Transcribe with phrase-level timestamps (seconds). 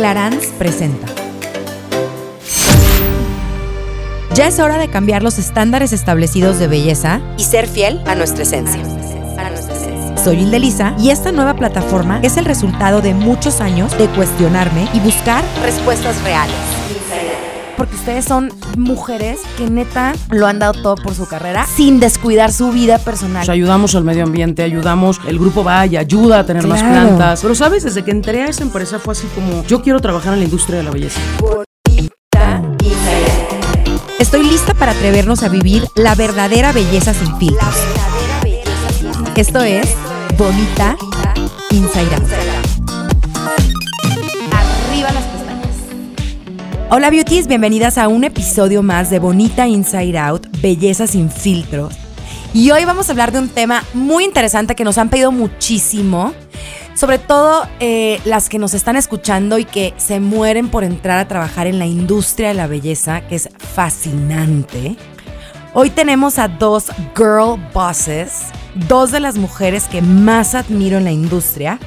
[0.00, 1.08] Clarance presenta.
[4.32, 8.44] Ya es hora de cambiar los estándares establecidos de belleza y ser fiel a nuestra
[8.44, 8.82] esencia.
[10.16, 10.58] Soy Hilde
[10.98, 16.18] y esta nueva plataforma es el resultado de muchos años de cuestionarme y buscar respuestas
[16.22, 16.69] reales.
[17.80, 22.52] Porque ustedes son mujeres que neta lo han dado todo por su carrera sin descuidar
[22.52, 23.48] su vida personal.
[23.48, 27.40] ayudamos al medio ambiente, ayudamos, el grupo va y ayuda a tener más plantas.
[27.40, 30.40] Pero sabes, desde que entré a esa empresa fue así como, yo quiero trabajar en
[30.40, 31.18] la industria de la belleza.
[34.18, 37.76] Estoy lista para atrevernos a vivir la verdadera belleza sin filtros.
[39.36, 39.88] Esto es
[40.36, 40.98] Bonita
[41.70, 42.49] Inside Out.
[46.92, 51.94] Hola beauties, bienvenidas a un episodio más de Bonita Inside Out, Belleza sin filtros.
[52.52, 56.34] Y hoy vamos a hablar de un tema muy interesante que nos han pedido muchísimo,
[56.96, 61.28] sobre todo eh, las que nos están escuchando y que se mueren por entrar a
[61.28, 64.96] trabajar en la industria de la belleza, que es fascinante.
[65.74, 68.46] Hoy tenemos a dos girl bosses
[68.88, 71.78] dos de las mujeres que más admiro en la industria,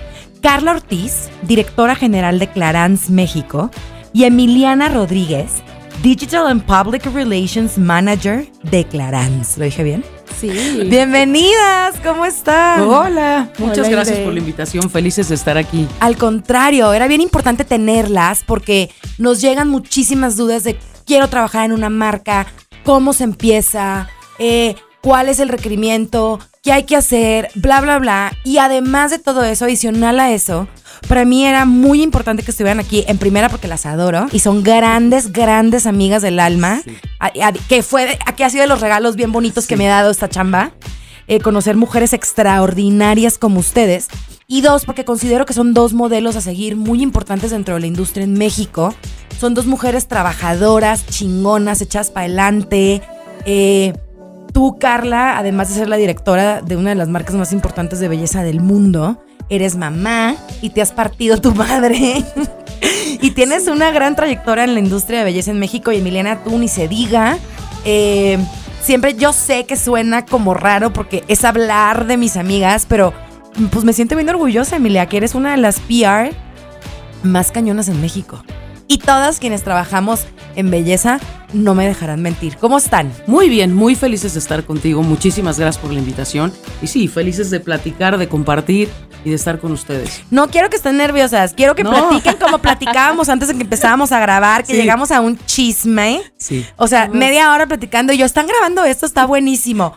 [0.41, 3.71] Carla Ortiz, directora general de Clarance México,
[4.13, 5.63] y Emiliana Rodríguez,
[6.03, 9.59] Digital and Public Relations Manager de Clarance.
[9.59, 10.03] ¿Lo dije bien?
[10.39, 10.49] Sí.
[10.87, 12.81] Bienvenidas, ¿cómo están?
[12.81, 15.87] Hola, muchas gracias por la invitación, felices de estar aquí.
[15.99, 21.71] Al contrario, era bien importante tenerlas porque nos llegan muchísimas dudas de quiero trabajar en
[21.71, 22.45] una marca,
[22.83, 28.31] cómo se empieza, eh, cuál es el requerimiento, qué hay que hacer, bla, bla, bla.
[28.45, 30.67] Y además de todo eso, adicional a eso,
[31.09, 34.63] para mí era muy importante que estuvieran aquí en primera porque las adoro y son
[34.63, 36.81] grandes, grandes amigas del alma.
[37.67, 40.29] que fue, aquí ha sido de los regalos bien bonitos que me ha dado esta
[40.29, 40.71] chamba.
[41.27, 44.07] Eh, conocer mujeres extraordinarias como ustedes.
[44.47, 47.87] Y dos, porque considero que son dos modelos a seguir muy importantes dentro de la
[47.87, 48.93] industria en México.
[49.37, 53.01] Son dos mujeres trabajadoras, chingonas, echadas para adelante.
[53.45, 53.93] Eh,
[54.53, 58.07] Tú, Carla, además de ser la directora de una de las marcas más importantes de
[58.07, 59.17] belleza del mundo,
[59.49, 62.23] eres mamá y te has partido tu madre.
[63.21, 66.57] y tienes una gran trayectoria en la industria de belleza en México y Emiliana, tú
[66.59, 67.37] ni se diga.
[67.83, 68.37] Eh,
[68.81, 73.11] siempre yo sé que suena como raro porque es hablar de mis amigas, pero
[73.71, 76.31] pues me siento bien orgullosa, Emilia, que eres una de las PR
[77.23, 78.43] más cañonas en México.
[78.87, 80.25] Y todas quienes trabajamos
[80.55, 81.19] en belleza
[81.53, 82.57] no me dejarán mentir.
[82.57, 83.11] ¿Cómo están?
[83.27, 85.03] Muy bien, muy felices de estar contigo.
[85.03, 86.51] Muchísimas gracias por la invitación.
[86.81, 88.89] Y sí, felices de platicar, de compartir
[89.23, 90.21] y de estar con ustedes.
[90.31, 94.19] No quiero que estén nerviosas, quiero que platiquen como platicábamos antes de que empezábamos a
[94.19, 96.21] grabar, que llegamos a un chisme.
[96.37, 96.65] Sí.
[96.77, 99.95] O sea, media hora platicando y yo, están grabando esto, está buenísimo.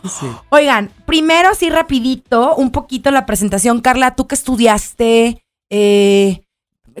[0.49, 3.81] Oigan, primero así rapidito, un poquito la presentación.
[3.81, 6.41] Carla, tú que estudiaste, eh,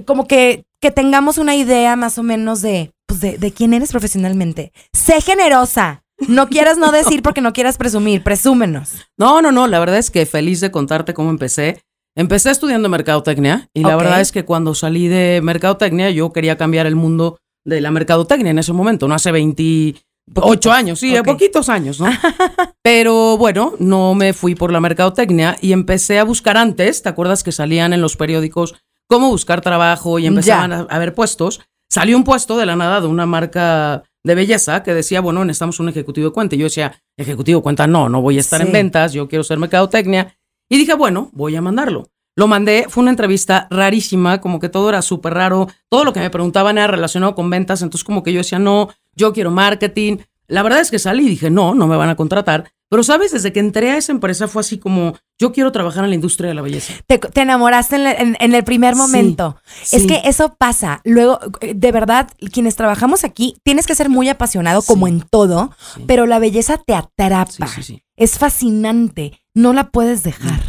[0.05, 4.71] como que que tengamos una idea más o menos de, pues de, quién eres profesionalmente.
[4.93, 6.03] Sé generosa.
[6.27, 9.07] No quieras no decir porque no quieras presumir, presúmenos.
[9.17, 11.81] No, no, no, la verdad es que feliz de contarte cómo empecé.
[12.15, 16.87] Empecé estudiando mercadotecnia y la verdad es que cuando salí de mercadotecnia yo quería cambiar
[16.87, 21.99] el mundo de la mercadotecnia en ese momento, no hace 28 años, sí, poquitos años,
[21.99, 22.07] ¿no?
[22.83, 27.43] Pero bueno, no me fui por la mercadotecnia y empecé a buscar antes, ¿te acuerdas
[27.43, 28.73] que salían en los periódicos
[29.07, 33.07] cómo buscar trabajo y empezaban a, ver puestos, salió un puesto de la nada de
[33.07, 36.55] una marca de belleza que decía, bueno, necesitamos un ejecutivo de cuenta.
[36.55, 39.43] Y yo decía, ejecutivo de cuenta, no, no voy a estar en ventas, yo quiero
[39.43, 40.37] ser mercadotecnia.
[40.69, 42.09] Y dije, bueno, voy a mandarlo.
[42.35, 46.19] Lo mandé, fue una entrevista rarísima, como que todo era súper raro, todo lo que
[46.19, 50.17] me preguntaban era relacionado con ventas, entonces como que yo decía, no, yo quiero marketing.
[50.47, 52.71] La verdad es que salí y dije, no, no me van a contratar.
[52.89, 53.33] Pero, ¿sabes?
[53.33, 56.47] Desde que entré a esa empresa fue así como, yo quiero trabajar en la industria
[56.47, 56.93] de la belleza.
[57.05, 59.57] Te, enamoraste en, el primer momento.
[59.91, 61.01] es que eso pasa.
[61.03, 65.71] Luego, de verdad, quienes trabajamos aquí, tienes que ser muy apasionado como en todo,
[66.05, 67.67] pero la belleza te atrapa.
[68.15, 69.41] Es fascinante.
[69.53, 70.61] No la puedes dejar.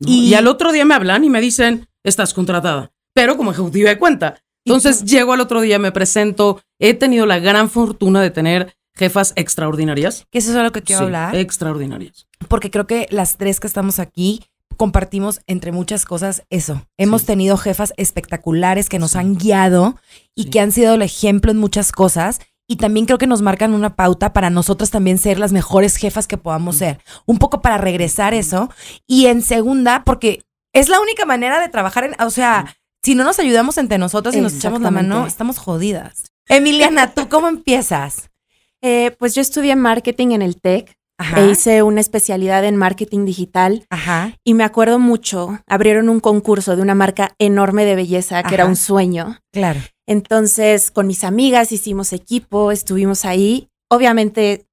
[0.00, 3.98] y, al otro día me hablan y me dicen, estás contratada, pero como ejecutiva de
[3.98, 4.42] cuenta.
[4.64, 9.32] Entonces llego al otro día, me presento, he tenido la gran fortuna de tener jefas
[9.36, 10.26] extraordinarias.
[10.30, 11.36] Que eso es lo que quiero hablar.
[11.36, 12.26] Extraordinarias.
[12.48, 14.42] Porque creo que las tres que estamos aquí
[14.76, 16.86] compartimos entre muchas cosas eso.
[16.96, 19.96] Hemos tenido jefas espectaculares que nos han guiado
[20.34, 22.40] y que han sido el ejemplo en muchas cosas.
[22.68, 26.26] Y también creo que nos marcan una pauta para nosotros también ser las mejores jefas
[26.26, 27.00] que podamos ser.
[27.24, 28.70] Un poco para regresar eso.
[29.06, 30.42] Y en segunda, porque
[30.72, 34.34] es la única manera de trabajar en, o sea, si no nos ayudamos entre nosotros
[34.34, 36.24] y nos echamos la mano, estamos jodidas.
[36.48, 38.30] Emiliana, ¿tú cómo empiezas?
[38.82, 40.94] Eh, pues yo estudié marketing en el TEC.
[41.34, 43.86] e hice una especialidad en marketing digital.
[43.88, 44.34] Ajá.
[44.44, 48.66] Y me acuerdo mucho, abrieron un concurso de una marca enorme de belleza que era
[48.66, 49.38] un sueño.
[49.50, 49.80] Claro.
[50.06, 53.68] Entonces, con mis amigas hicimos equipo, estuvimos ahí.
[53.88, 54.66] Obviamente,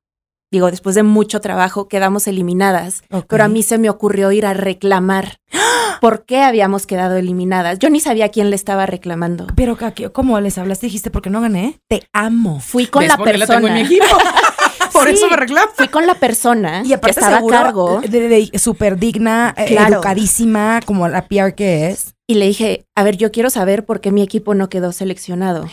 [0.53, 4.53] digo, después de mucho trabajo quedamos eliminadas, pero a mí se me ocurrió ir a
[4.53, 5.39] reclamar
[5.99, 7.79] por qué habíamos quedado eliminadas.
[7.79, 9.47] Yo ni sabía quién le estaba reclamando.
[9.55, 9.75] Pero,
[10.13, 10.85] ¿cómo les hablaste?
[10.85, 11.79] Dijiste, porque no gané?
[11.89, 12.59] Te amo.
[12.59, 13.83] Fui con la persona.
[14.93, 15.71] Por eso me reclamo.
[15.75, 17.99] Fui con la persona y que estaba a cargo.
[18.01, 22.13] De, súper digna, eh, educadísima, como la PR que es.
[22.27, 25.67] Y le dije, a ver, yo quiero saber por qué mi equipo no quedó seleccionado.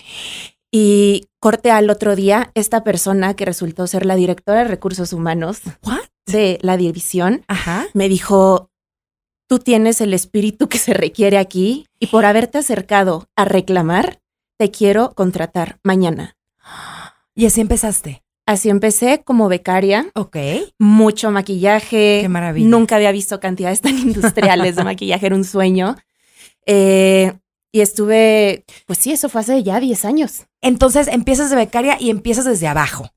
[0.73, 5.63] Y corte al otro día, esta persona que resultó ser la directora de recursos humanos
[6.27, 7.45] de la división,
[7.95, 8.71] me dijo,
[9.49, 14.21] tú tienes el espíritu que se requiere aquí y por haberte acercado a reclamar,
[14.59, 16.37] te quiero contratar mañana.
[17.35, 18.23] Y así empezaste.
[18.47, 20.11] Así empecé como becaria.
[20.15, 20.37] Ok.
[20.79, 22.21] Mucho maquillaje.
[22.23, 22.69] Qué maravilla.
[22.69, 25.97] Nunca había visto cantidades tan industriales de maquillaje, era un sueño.
[26.67, 27.33] Eh,
[27.73, 30.47] y estuve, pues sí, eso fue hace ya 10 años.
[30.61, 33.11] Entonces empiezas de becaria y empiezas desde abajo.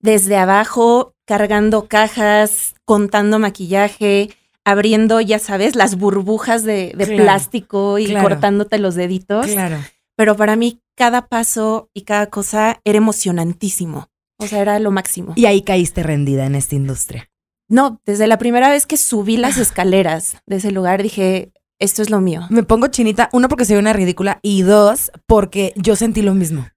[0.00, 4.30] Desde abajo, cargando cajas, contando maquillaje,
[4.64, 9.46] abriendo, ya sabes, las burbujas de, plástico y cortándote los deditos.
[9.46, 9.78] Claro.
[10.16, 14.08] Pero para mí, cada paso y cada cosa era emocionantísimo.
[14.38, 15.34] O sea, era lo máximo.
[15.36, 17.30] Y ahí caíste rendida en esta industria.
[17.68, 22.10] No, desde la primera vez que subí las escaleras de ese lugar dije, esto es
[22.10, 22.46] lo mío.
[22.50, 26.68] Me pongo chinita, uno porque soy una ridícula y dos porque yo sentí lo mismo.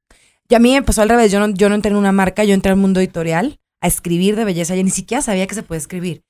[0.49, 2.43] Y a mí me pasó al revés, yo no, yo no entré en una marca,
[2.43, 5.63] yo entré al mundo editorial a escribir de belleza, yo ni siquiera sabía que se
[5.63, 6.23] puede escribir.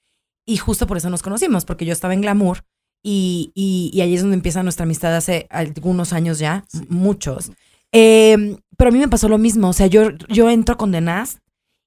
[0.45, 2.63] Y justo por eso nos conocimos, porque yo estaba en Glamour
[3.03, 7.51] y, y, ahí es donde empieza nuestra amistad hace algunos años ya, muchos.
[7.91, 9.69] Eh, pero a mí me pasó lo mismo.
[9.69, 11.01] O sea, yo, yo entro con The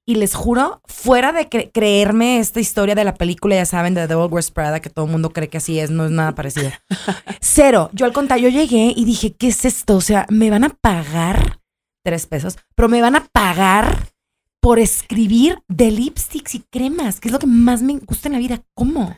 [0.09, 4.15] y les juro, fuera de creerme esta historia de la película, ya saben, de The
[4.15, 6.71] Devil Wears Prada, que todo el mundo cree que así es, no es nada parecido.
[7.41, 7.89] Cero.
[7.91, 9.97] Yo al contrario, yo llegué y dije, ¿qué es esto?
[9.97, 11.59] O sea, me van a pagar
[12.05, 14.07] tres pesos, pero me van a pagar
[14.61, 18.39] por escribir de lipsticks y cremas, que es lo que más me gusta en la
[18.39, 18.63] vida.
[18.75, 19.13] ¿Cómo?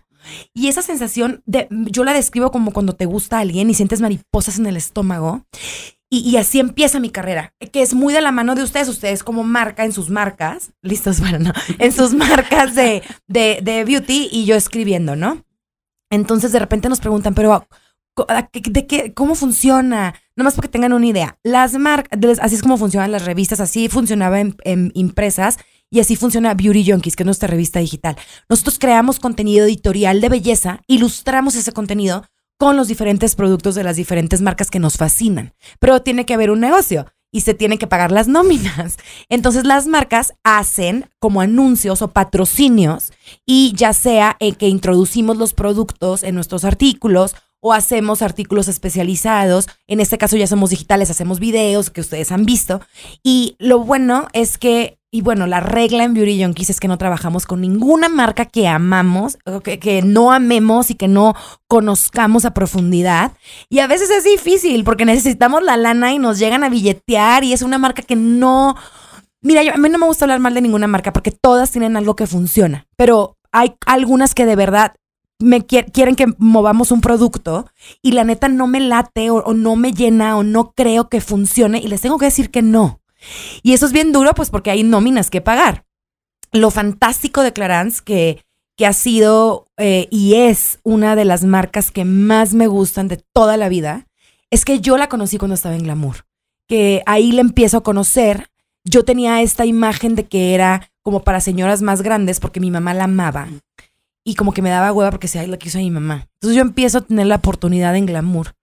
[0.53, 4.59] Y esa sensación de, yo la describo como cuando te gusta alguien y sientes mariposas
[4.59, 5.45] en el estómago.
[6.11, 9.43] Y, así empieza mi carrera, que es muy de la mano de ustedes, ustedes como
[9.43, 14.55] marca en sus marcas, listos para no, en sus marcas de, de, beauty y yo
[14.55, 15.45] escribiendo, ¿no?
[16.09, 17.67] Entonces de repente nos preguntan, pero
[18.63, 20.15] ¿de qué, ¿cómo funciona?
[20.35, 21.37] Nomás porque tengan una idea.
[21.43, 25.59] Las marcas, así es como funcionan las revistas, así funcionaba en, en, impresas
[25.91, 28.15] y así funciona Beauty Junkies, que es nuestra revista digital.
[28.47, 32.25] Nosotros creamos contenido editorial de belleza, ilustramos ese contenido
[32.57, 35.53] con los diferentes productos de las diferentes marcas que nos fascinan.
[35.79, 38.97] Pero tiene que haber un negocio y se tienen que pagar las nóminas.
[39.29, 43.11] Entonces las marcas hacen como anuncios o patrocinios
[43.45, 49.67] y ya sea que introducimos los productos en nuestros artículos o hacemos artículos especializados.
[49.87, 52.81] En este caso ya somos digitales, hacemos videos que ustedes han visto.
[53.23, 56.99] Y lo bueno es que y bueno, la regla en Beauty Junkies es que no
[56.99, 61.33] trabajamos con ninguna marca que amamos, que, que, no amemos y que no
[61.67, 63.31] conozcamos a profundidad.
[63.69, 67.53] Y a veces es difícil porque necesitamos la lana y nos llegan a billetear y
[67.53, 68.75] es una marca que no...
[69.41, 72.15] Mira, a mí no me gusta hablar mal de ninguna marca porque todas tienen algo
[72.15, 74.93] que funciona, pero hay algunas que de verdad
[75.39, 77.65] me quieren que movamos un producto
[78.01, 81.79] y la neta no me late o no me llena o no creo que funcione
[81.79, 82.98] y les tengo que decir que no.
[83.63, 85.85] Y eso es bien duro, pues porque hay nóminas que pagar.
[86.51, 88.43] Lo fantástico de Clarence, que,
[88.75, 93.21] que ha sido eh, y es una de las marcas que más me gustan de
[93.33, 94.07] toda la vida,
[94.51, 96.25] es que yo la conocí cuando estaba en Glamour.
[96.67, 98.47] Que ahí la empiezo a conocer.
[98.83, 102.93] Yo tenía esta imagen de que era como para señoras más grandes porque mi mamá
[102.93, 103.47] la amaba.
[104.23, 106.27] Y como que me daba hueva porque se la quiso a mi mamá.
[106.35, 108.53] Entonces yo empiezo a tener la oportunidad en Glamour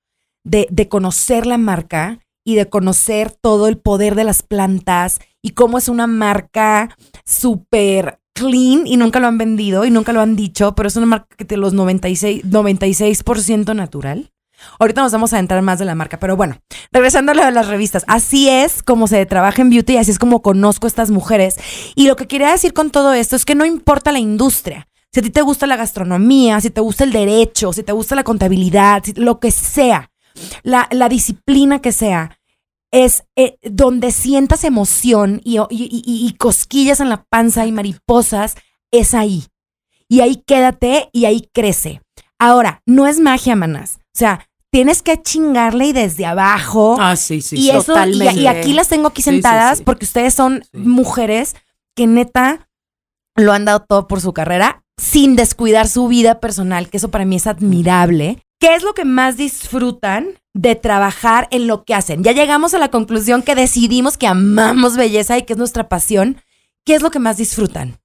[0.45, 5.51] de, de conocer la marca y de conocer todo el poder de las plantas y
[5.51, 10.37] cómo es una marca súper clean y nunca lo han vendido y nunca lo han
[10.37, 14.31] dicho, pero es una marca que tiene los 96, 96% natural.
[14.79, 16.57] Ahorita nos vamos a entrar más de la marca, pero bueno,
[16.93, 20.41] regresando a las revistas, así es como se trabaja en beauty y así es como
[20.41, 21.57] conozco a estas mujeres.
[21.97, 24.87] Y lo que quería decir con todo esto es que no importa la industria.
[25.13, 28.15] Si a ti te gusta la gastronomía, si te gusta el derecho, si te gusta
[28.15, 30.11] la contabilidad, lo que sea,
[30.63, 32.39] la, la disciplina que sea,
[32.91, 38.57] es eh, donde sientas emoción y, y, cosquillas en la panza y mariposas,
[38.91, 39.45] es ahí.
[40.09, 42.01] Y ahí quédate y ahí crece.
[42.39, 43.99] Ahora, no es magia, manas.
[43.99, 46.97] O sea, tienes que chingarle y desde abajo.
[47.01, 51.57] Ah, sí, sí, y eso, Y, aquí las tengo aquí sentadas porque ustedes son mujeres
[51.95, 52.69] que neta
[53.35, 57.27] lo han dado todo por su carrera sin descuidar su vida personal, que eso para
[57.27, 58.46] mí es admirable.
[58.59, 62.25] ¿Qué es lo que más disfrutan de trabajar en lo que hacen?
[62.25, 66.41] Ya llegamos a la conclusión que decidimos que amamos belleza y que es nuestra pasión.
[66.85, 67.99] ¿Qué es lo que más disfrutan?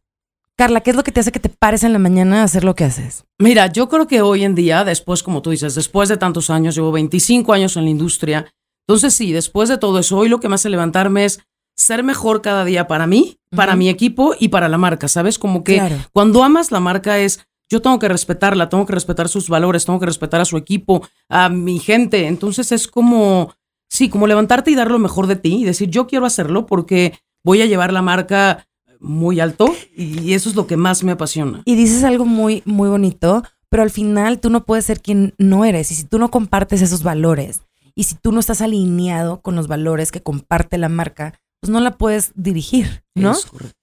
[0.58, 2.66] Carla, ¿qué es lo que te hace que te pares en la mañana a hacer
[2.66, 3.24] lo que haces?
[3.40, 6.76] Mira, yo creo que hoy en día, después, como tú dices, después de tantos años,
[6.76, 8.46] llevo 25 años en la industria.
[8.88, 11.40] Entonces, sí, después de todo eso, hoy lo que me hace levantarme es
[11.76, 15.40] ser mejor cada día para mí, para mi equipo y para la marca, ¿sabes?
[15.40, 15.82] Como que
[16.12, 20.00] cuando amas la marca es, yo tengo que respetarla, tengo que respetar sus valores, tengo
[20.00, 22.28] que respetar a su equipo, a mi gente.
[22.28, 23.54] Entonces es como,
[23.88, 27.18] sí, como levantarte y dar lo mejor de ti y decir, yo quiero hacerlo porque
[27.46, 28.68] voy a llevar la marca
[29.00, 31.64] muy alto y eso es lo que más me apasiona.
[31.64, 35.64] Y dices algo muy, muy bonito, pero al final tú no puedes ser quien no
[35.64, 37.62] eres y si tú no compartes esos valores
[37.96, 41.80] y si tú no estás alineado con los valores que comparte la marca, pues no
[41.80, 43.32] la puedes dirigir, ¿no?
[43.32, 43.81] Es correcto.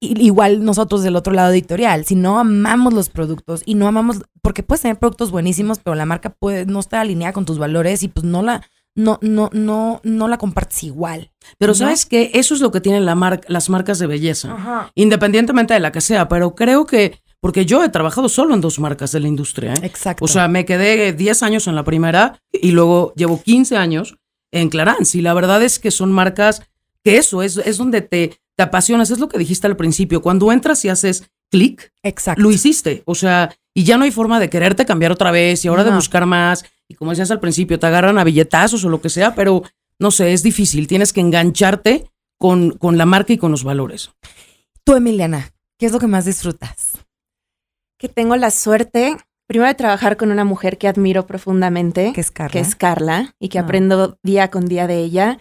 [0.00, 4.62] Igual nosotros del otro lado editorial, si no amamos los productos y no amamos, porque
[4.62, 8.08] puedes tener productos buenísimos, pero la marca puede no estar alineada con tus valores y
[8.08, 8.62] pues no la,
[8.94, 11.30] no, no, no, no la compartes igual.
[11.58, 15.80] Pero sabes que eso es lo que tienen la las marcas de belleza, independientemente de
[15.80, 19.20] la que sea, pero creo que, porque yo he trabajado solo en dos marcas de
[19.20, 19.74] la industria.
[19.74, 19.80] ¿eh?
[19.82, 20.24] Exacto.
[20.24, 24.16] O sea, me quedé 10 años en la primera y luego llevo 15 años
[24.50, 26.62] en Clarance y la verdad es que son marcas
[27.04, 30.50] que eso es, es donde te, te apasionas, es lo que dijiste al principio, cuando
[30.50, 31.92] entras y haces clic,
[32.36, 35.68] lo hiciste, o sea, y ya no hay forma de quererte cambiar otra vez y
[35.68, 39.00] ahora de buscar más, y como decías al principio, te agarran a billetazos o lo
[39.00, 39.62] que sea, pero
[40.00, 44.10] no sé, es difícil, tienes que engancharte con, con la marca y con los valores.
[44.82, 46.98] Tú, Emiliana, ¿qué es lo que más disfrutas?
[47.96, 52.32] Que tengo la suerte primero de trabajar con una mujer que admiro profundamente, que es
[52.32, 53.62] Carla, que es Carla y que ah.
[53.62, 55.38] aprendo día con día de ella.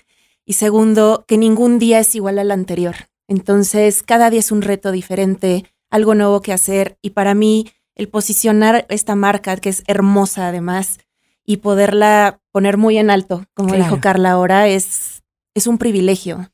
[0.49, 2.95] Y segundo, que ningún día es igual al anterior.
[3.27, 6.97] Entonces, cada día es un reto diferente, algo nuevo que hacer.
[7.01, 10.99] Y para mí, el posicionar esta marca, que es hermosa además,
[11.45, 15.21] y poderla poner muy en alto, como dijo Carla ahora, es,
[15.53, 16.49] es un privilegio.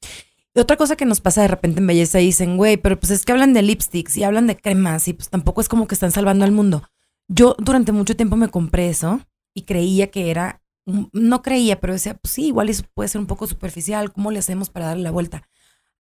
[0.56, 3.26] Y otra cosa que nos pasa de repente en belleza, dicen, güey, pero pues es
[3.26, 6.12] que hablan de lipsticks y hablan de cremas y pues tampoco es como que están
[6.12, 6.82] salvando al mundo.
[7.28, 9.22] Yo durante mucho tiempo me compré eso
[9.54, 13.28] y creía que era no creía, pero decía, pues sí, igual eso puede ser un
[13.28, 15.48] poco superficial, ¿cómo le hacemos para darle la vuelta?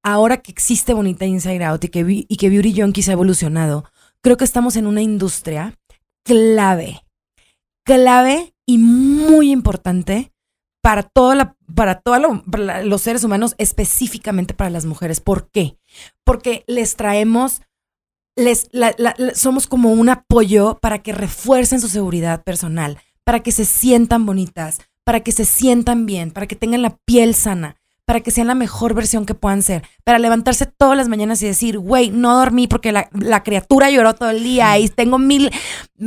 [0.03, 3.85] Ahora que existe Bonita Inside Out y que, y que Beauty Junkie se ha evolucionado,
[4.21, 5.79] creo que estamos en una industria
[6.23, 7.05] clave,
[7.85, 10.33] clave y muy importante
[10.81, 12.43] para, toda la, para todos
[12.83, 15.21] los seres humanos, específicamente para las mujeres.
[15.21, 15.77] ¿Por qué?
[16.25, 17.61] Porque les traemos,
[18.35, 18.69] les,
[19.33, 24.80] somos como un apoyo para que refuercen su seguridad personal, para que se sientan bonitas,
[25.03, 28.56] para que se sientan bien, para que tengan la piel sana, para que sean la
[28.56, 32.68] mejor versión que puedan ser, para levantarse todas las mañanas y decir, güey, no dormí
[32.68, 35.51] porque la, criatura lloró todo el día y tengo mil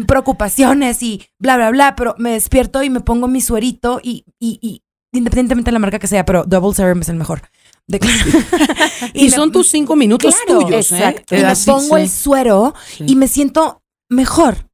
[0.07, 4.83] preocupaciones y bla, bla, bla, pero me despierto y me pongo mi suerito y, y,
[5.13, 7.43] independientemente de la marca que sea, pero Double Serum es el mejor.
[9.15, 10.91] y, son tus cinco minutos tuyos.
[10.93, 10.97] ¿eh?
[10.97, 11.37] Exacto.
[11.37, 14.69] Y me pongo el suero y me siento mejor.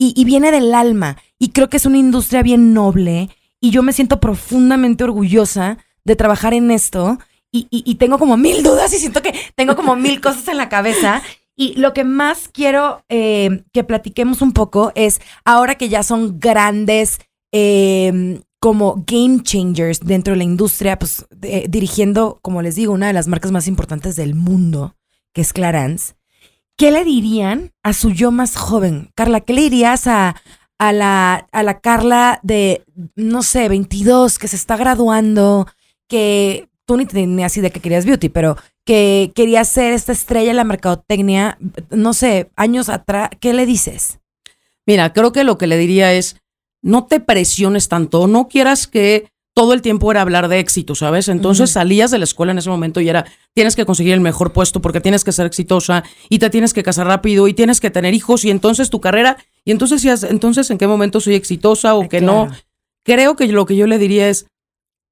[0.00, 1.16] Y viene del alma.
[1.38, 6.16] Y creo que es una industria bien noble y yo me siento profundamente orgullosa de
[6.16, 7.18] trabajar en esto
[7.50, 11.22] y, tengo como mil dudas y siento que tengo como mil cosas en la cabeza.
[11.56, 16.38] Y lo que más quiero eh, que platiquemos un poco es, ahora que ya son
[16.38, 17.18] grandes
[17.50, 21.26] eh, como game changers dentro de la industria, pues
[21.68, 24.94] dirigiendo, como les digo, una de las marcas más importantes del mundo,
[25.32, 26.14] que es Clarence,
[26.78, 29.10] ¿qué le dirían a su yo más joven?
[29.14, 30.36] Carla, ¿qué le dirías a,
[30.78, 32.84] a la, a la Carla de,
[33.16, 35.66] no sé, 22, que se está graduando,
[36.08, 38.56] que tú ni tenías idea que querías beauty, pero
[38.86, 41.58] que quería ser esta estrella en la mercadotecnia,
[41.90, 44.20] no sé, años atrás, ¿qué le dices?
[44.86, 46.40] Mira, creo que lo que le diría es,
[46.80, 51.26] no te presiones tanto, no quieras que todo el tiempo era hablar de éxito, ¿sabes?
[51.26, 53.24] Entonces salías de la escuela en ese momento y era,
[53.54, 56.84] tienes que conseguir el mejor puesto porque tienes que ser exitosa y te tienes que
[56.84, 60.78] casar rápido y tienes que tener hijos y entonces tu carrera, y entonces, entonces ¿en
[60.78, 62.48] qué momento soy exitosa o que no?
[63.02, 64.46] Creo que lo que yo le diría es,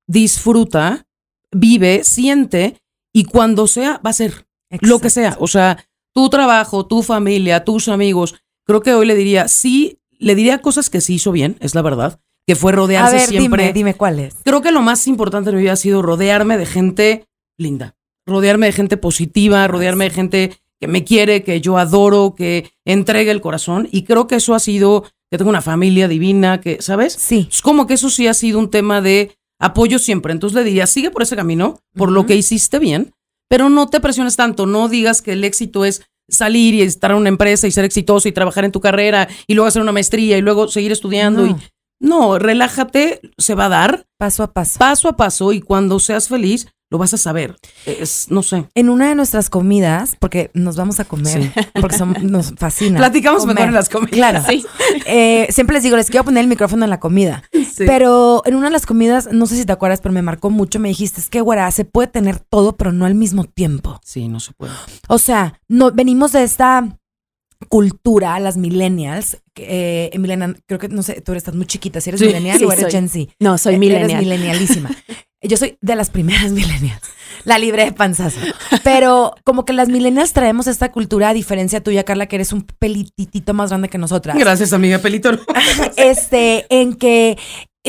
[0.07, 1.09] disfruta,
[1.51, 2.77] vive, siente
[3.13, 4.47] y cuando sea, va a ser
[4.81, 5.37] lo que sea.
[5.41, 5.85] O sea,
[6.15, 8.37] tu trabajo, tu familia, tus amigos.
[8.65, 11.83] Creo que hoy le diría, sí, le diría cosas que sí hizo bien, es la
[11.83, 13.63] verdad que fue rodearse a ver, siempre.
[13.65, 14.37] Dime, dime cuáles.
[14.45, 17.27] Creo que lo más importante en mi vida ha sido rodearme de gente
[17.59, 22.71] linda, rodearme de gente positiva, rodearme de gente que me quiere, que yo adoro, que
[22.85, 23.89] entregue el corazón.
[23.91, 27.15] Y creo que eso ha sido, que tengo una familia divina, que, ¿sabes?
[27.15, 27.49] Sí.
[27.51, 30.33] Es como que eso sí ha sido un tema de apoyo siempre.
[30.33, 33.13] Entonces le diría, sigue por ese camino, por lo que hiciste bien,
[33.49, 37.19] pero no te presiones tanto, no digas que el éxito es salir y estar en
[37.19, 40.37] una empresa y ser exitoso y trabajar en tu carrera y luego hacer una maestría
[40.37, 41.47] y luego seguir estudiando.
[41.47, 41.57] Y,
[42.01, 44.07] no, relájate, se va a dar.
[44.19, 44.79] Paso a paso.
[44.79, 47.57] Paso a paso y cuando seas feliz, lo vas a saber.
[47.85, 48.69] Es, no sé.
[48.75, 52.99] En una de nuestras comidas, porque nos vamos a comer, porque nos fascina.
[52.99, 54.13] Platicamos mejor en las comidas.
[54.13, 54.43] Claro.
[54.49, 54.65] Sí.
[55.07, 57.43] Eh, siempre les digo, les quiero poner el micrófono en la comida.
[57.79, 60.79] Pero en una de las comidas, no sé si te acuerdas, pero me marcó mucho,
[60.79, 64.01] me dijiste, es que, güera, se puede tener todo, pero no al mismo tiempo.
[64.05, 64.73] Sí, no se puede.
[65.09, 66.99] O sea, no, venimos de esta
[67.69, 70.11] cultura, las millennials, eh,
[70.67, 73.33] creo que, no sé, tú eres muy chiquita, si eres millennial o eres Gen Z.
[73.39, 74.11] No, soy millennial.
[74.11, 74.91] Eres millennialísima.
[75.43, 77.03] Yo soy de las primeras millennials,
[77.45, 78.41] la libre de panzazo.
[78.83, 82.63] Pero como que las millennials traemos esta cultura, a diferencia tuya, Carla, que eres un
[82.63, 84.37] pelititito más grande que nosotras.
[84.39, 85.31] Gracias, amiga, pelito.
[85.97, 87.39] este, en que eh,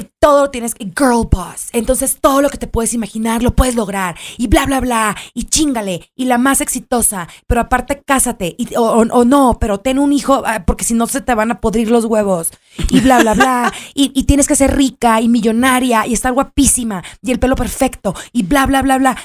[0.04, 1.70] todo tienes que girl boss.
[1.74, 4.16] Entonces todo lo que te puedes imaginar lo puedes lograr.
[4.38, 5.16] Y bla bla bla.
[5.34, 6.10] Y chingale.
[6.16, 8.56] Y la más exitosa, pero aparte cásate.
[8.58, 11.62] Y, o, no, pero ten un hijo ah, porque si no se te van a
[11.62, 12.52] podrir los huevos.
[12.90, 13.74] Y bla bla bla.
[13.94, 18.14] Y, y, tienes que ser rica y millonaria y estar guapísima y el pelo perfecto
[18.32, 19.18] y bla bla bla bla.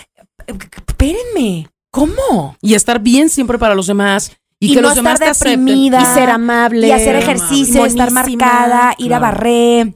[0.47, 2.57] Espérenme, ¿cómo?
[2.61, 4.33] Y estar bien siempre para los demás.
[4.59, 8.95] Y, que no los demás estar deprimida, y ser amable, y hacer ejercicio, estar marcada,
[8.97, 9.93] ir a barrer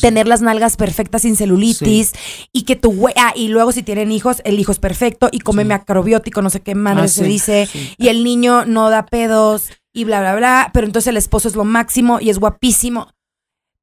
[0.00, 2.12] tener las nalgas perfectas sin celulitis
[2.52, 5.40] y que tu güey, ah, y luego si tienen hijos, el hijo es perfecto y
[5.40, 9.70] come macrobiótico, no sé qué madre ah, se dice, y el niño no da pedos
[9.92, 13.08] y bla, bla, bla, pero entonces el esposo es lo máximo y es guapísimo.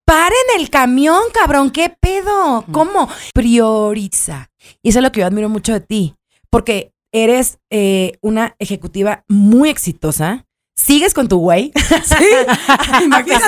[0.05, 2.65] Paren el camión, cabrón, ¿qué pedo?
[2.71, 3.07] ¿Cómo?
[3.33, 4.51] Prioriza.
[4.83, 6.15] Y eso es lo que yo admiro mucho de ti,
[6.49, 10.45] porque eres eh, una ejecutiva muy exitosa,
[10.81, 11.71] sigues con tu güey.
[12.03, 13.45] Sí, imagínate.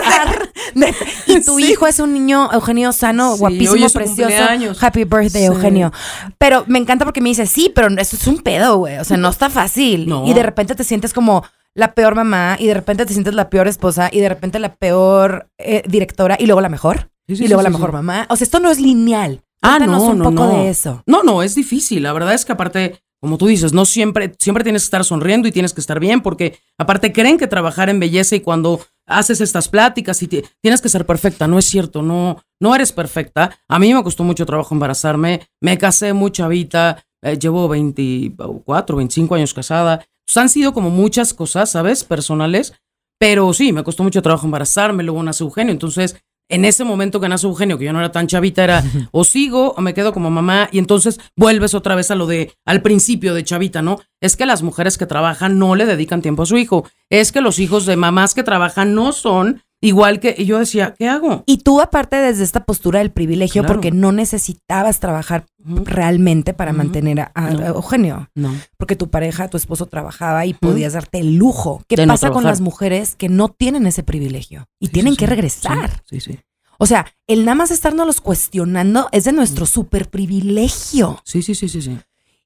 [1.28, 4.76] y tu hijo es un niño, Eugenio Sano, guapísimo, precioso.
[4.80, 5.92] Happy birthday, Eugenio.
[6.38, 8.98] Pero me encanta porque me dice, sí, pero eso es un pedo, güey.
[8.98, 10.12] O sea, no está fácil.
[10.26, 11.44] Y de repente te sientes como
[11.76, 14.76] la peor mamá, y de repente te sientes la peor esposa, y de repente la
[14.76, 17.10] peor eh, directora, y luego la mejor.
[17.28, 18.28] y luego la mejor mamá.
[18.30, 19.42] O sea, esto no es lineal.
[19.62, 20.58] Ah, no, un no, poco no.
[20.58, 21.04] de eso.
[21.08, 22.04] No, no, es difícil.
[22.04, 25.48] La verdad es que aparte como tú dices, no siempre, siempre tienes que estar sonriendo
[25.48, 29.40] y tienes que estar bien, porque aparte creen que trabajar en belleza y cuando haces
[29.40, 33.58] estas pláticas y tienes que ser perfecta, no es cierto, no, no eres perfecta.
[33.70, 39.36] A mí me costó mucho trabajo embarazarme, me casé muy chavita, eh, llevo 24, 25
[39.36, 40.06] años casada.
[40.36, 42.04] Han sido como muchas cosas, ¿sabes?
[42.04, 42.74] Personales,
[43.18, 47.30] pero sí, me costó mucho trabajo embarazarme, luego nace Eugenio, entonces en ese momento que
[47.30, 50.30] nace Eugenio, que yo no era tan chavita, era o sigo o me quedo como
[50.30, 54.00] mamá y entonces vuelves otra vez a lo de al principio de chavita, ¿no?
[54.22, 56.88] Es que las mujeres que trabajan no le dedican tiempo a su hijo.
[57.10, 60.96] Es que los hijos de mamás que trabajan no son igual que y yo decía,
[60.98, 61.44] ¿qué hago?
[61.46, 67.20] Y tú aparte desde esta postura del privilegio porque no necesitabas trabajar realmente para mantener
[67.36, 68.30] a, Eugenio.
[68.34, 68.54] No.
[68.78, 71.84] Porque tu pareja, tu esposo trabajaba y podías darte el lujo.
[71.88, 76.02] ¿Qué pasa con las mujeres que no tienen ese privilegio y tienen que regresar?
[76.10, 76.40] Sí, sí.
[76.80, 81.22] O sea, el nada más estarnos cuestionando es de nuestro super privilegio.
[81.24, 81.98] Sí, sí, sí, sí, sí.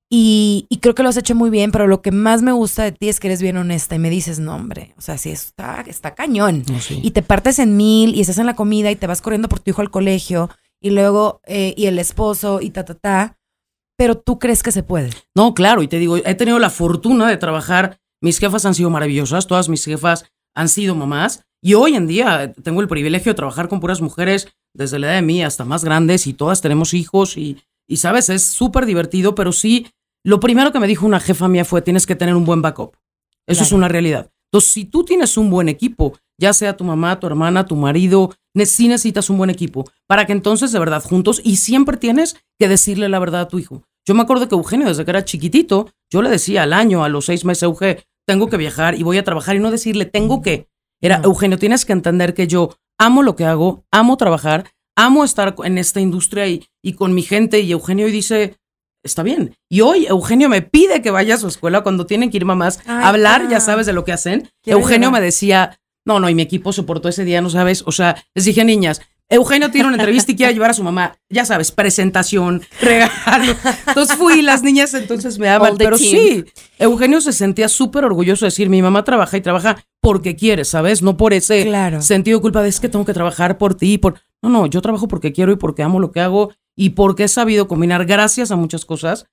[0.10, 2.94] Y, creo que lo has hecho muy bien, pero lo que más me gusta de
[2.94, 5.82] ti es que eres bien honesta y me dices, no, hombre, o sea, sí, está,
[5.82, 6.64] está cañón.
[6.90, 9.60] Y te partes en mil y estás en la comida y te vas corriendo por
[9.60, 10.50] tu hijo al colegio
[10.82, 13.38] y luego, eh, y el esposo y ta, ta, ta.
[13.98, 15.10] Pero tú crees que se puede.
[15.36, 18.00] No, claro, y te digo, he tenido la fortuna de trabajar.
[18.22, 21.44] Mis jefas han sido maravillosas, todas mis jefas han sido mamás.
[21.62, 25.16] Y hoy en día tengo el privilegio de trabajar con puras mujeres, desde la edad
[25.16, 27.38] de mí hasta más grandes, y todas tenemos hijos.
[27.38, 29.88] Y, y sabes, es súper divertido, pero sí,
[30.24, 32.96] lo primero que me dijo una jefa mía fue: tienes que tener un buen backup.
[33.48, 34.30] Eso es una realidad.
[34.52, 38.34] Entonces, si tú tienes un buen equipo, ya sea tu mamá, tu hermana, tu marido,
[38.66, 42.68] sí necesitas un buen equipo para que entonces de verdad juntos y siempre tienes que
[42.68, 43.84] decirle la verdad a tu hijo.
[44.08, 47.10] Yo me acuerdo que Eugenio, desde que era chiquitito, yo le decía al año, a
[47.10, 50.42] los seis meses, Eugenio, tengo que viajar y voy a trabajar y no decirle tengo
[50.42, 50.68] que.
[51.02, 55.56] Era, Eugenio, tienes que entender que yo amo lo que hago, amo trabajar, amo estar
[55.64, 57.60] en esta industria y, y con mi gente.
[57.60, 58.58] Y Eugenio dice,
[59.04, 59.56] está bien.
[59.70, 62.80] Y hoy Eugenio me pide que vaya a su escuela cuando tienen que ir mamás
[62.86, 64.50] a hablar, ya sabes de lo que hacen.
[64.66, 67.84] Eugenio me decía, no, no, y mi equipo soportó ese día, no sabes.
[67.86, 71.18] O sea, les dije, niñas, Eugenio tiene una entrevista y quiere llevar a su mamá,
[71.30, 73.56] ya sabes, presentación, regalo.
[73.88, 75.76] Entonces fui, las niñas entonces me aman.
[75.78, 76.46] Pero sí,
[76.80, 81.02] Eugenio se sentía súper orgulloso de decir, mi mamá trabaja y trabaja porque quiere, ¿sabes?
[81.02, 83.98] No por ese sentido de culpa de es que tengo que trabajar por ti.
[83.98, 84.16] Por...
[84.42, 87.28] No, no, yo trabajo porque quiero y porque amo lo que hago y porque he
[87.28, 89.26] sabido combinar, gracias a muchas cosas,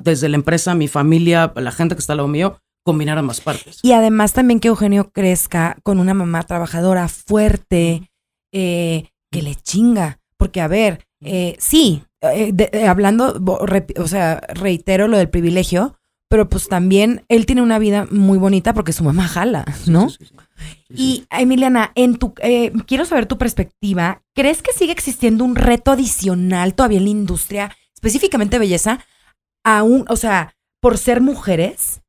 [0.00, 3.80] desde la empresa, mi familia, la gente que está al lado mío, combinar ambas partes.
[3.82, 8.10] Y además también que Eugenio crezca con una mamá trabajadora fuerte,
[8.52, 10.20] eh, que le chinga.
[10.36, 13.40] Porque, a ver, eh, sí, eh, hablando,
[13.96, 15.98] o sea, reitero lo del privilegio,
[16.32, 20.08] pero pues también él tiene una vida muy bonita porque su mamá jala, ¿no?
[20.88, 24.22] y Emiliana, en tu, eh, quiero saber tu perspectiva.
[24.34, 29.04] ¿Crees que sigue existiendo un reto adicional todavía en la industria, específicamente belleza,
[29.62, 32.00] aún, o sea, por ser mujeres?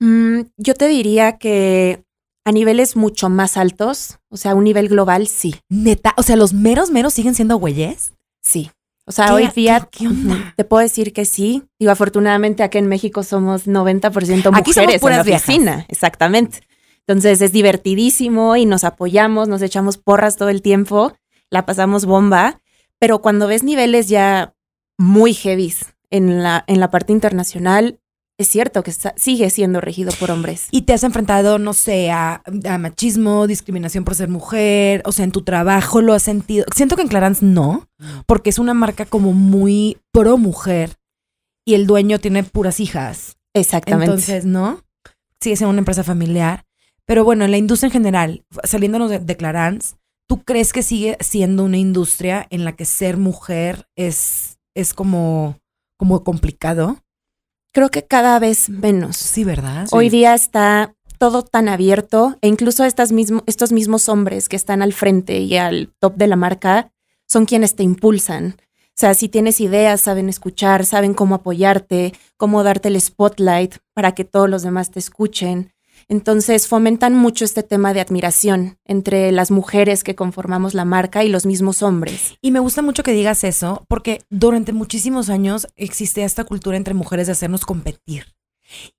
[0.00, 2.02] Mm, yo te diría que
[2.44, 5.54] a niveles mucho más altos, o sea, a un nivel global, sí.
[5.68, 8.12] Neta, o sea, los meros meros siguen siendo güeyes.
[8.42, 8.72] Sí.
[9.08, 9.88] O sea, hoy día
[10.56, 11.62] te puedo decir que sí.
[11.78, 15.86] Digo, afortunadamente aquí en México somos 90% mujeres aquí somos en la oficina.
[15.88, 16.60] Exactamente.
[17.06, 21.12] Entonces es divertidísimo y nos apoyamos, nos echamos porras todo el tiempo,
[21.50, 22.60] la pasamos bomba.
[22.98, 24.54] Pero cuando ves niveles ya
[24.98, 28.00] muy heavies en la, en la parte internacional,
[28.38, 30.68] es cierto que sigue siendo regido por hombres.
[30.70, 32.42] Y te has enfrentado, no sé, a,
[32.78, 36.66] machismo, discriminación por ser mujer, o sea, en tu trabajo lo has sentido.
[36.74, 37.88] Siento que en Clarance no,
[38.26, 40.96] porque es una marca como muy pro mujer
[41.64, 43.38] y el dueño tiene puras hijas.
[43.54, 44.12] Exactamente.
[44.12, 44.82] Entonces, ¿no?
[45.40, 46.64] Sigue siendo una empresa familiar.
[47.06, 49.94] Pero bueno, en la industria en general, saliéndonos de, de Clarance,
[50.28, 55.58] ¿tú crees que sigue siendo una industria en la que ser mujer es, es como,
[55.96, 56.98] como complicado?
[57.76, 59.18] Creo que cada vez menos.
[59.18, 59.86] Sí, ¿verdad?
[59.90, 63.12] Hoy día está todo tan abierto e incluso estas
[63.44, 66.90] estos mismos hombres que están al frente y al top de la marca
[67.28, 68.56] son quienes te impulsan.
[68.58, 74.12] O sea, si tienes ideas, saben escuchar, saben cómo apoyarte, cómo darte el spotlight para
[74.12, 75.74] que todos los demás te escuchen.
[76.08, 81.28] Entonces fomentan mucho este tema de admiración entre las mujeres que conformamos la marca y
[81.28, 82.34] los mismos hombres.
[82.40, 86.94] Y me gusta mucho que digas eso, porque durante muchísimos años existe esta cultura entre
[86.94, 88.36] mujeres de hacernos competir.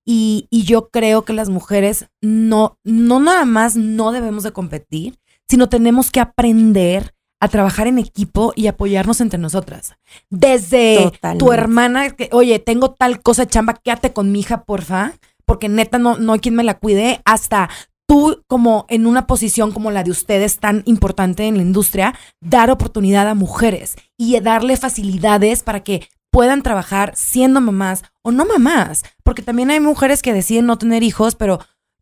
[0.06, 5.70] Y, yo creo que las mujeres no, no nada más no debemos de competir, sino
[5.70, 9.96] tenemos que aprender a trabajar en equipo y apoyarnos entre nosotras.
[10.30, 15.14] Desde tu hermana, que, oye, tengo tal cosa chamba, quédate con mi hija, porfa
[15.48, 17.70] porque neta no, no hay quien me la cuide, hasta
[18.08, 22.70] tú como en una posición como la de ustedes tan importante en la industria, dar
[22.70, 29.04] oportunidad a mujeres y darle facilidades para que puedan trabajar siendo mamás o no mamás,
[29.24, 31.60] porque también hay mujeres que deciden no tener hijos, pero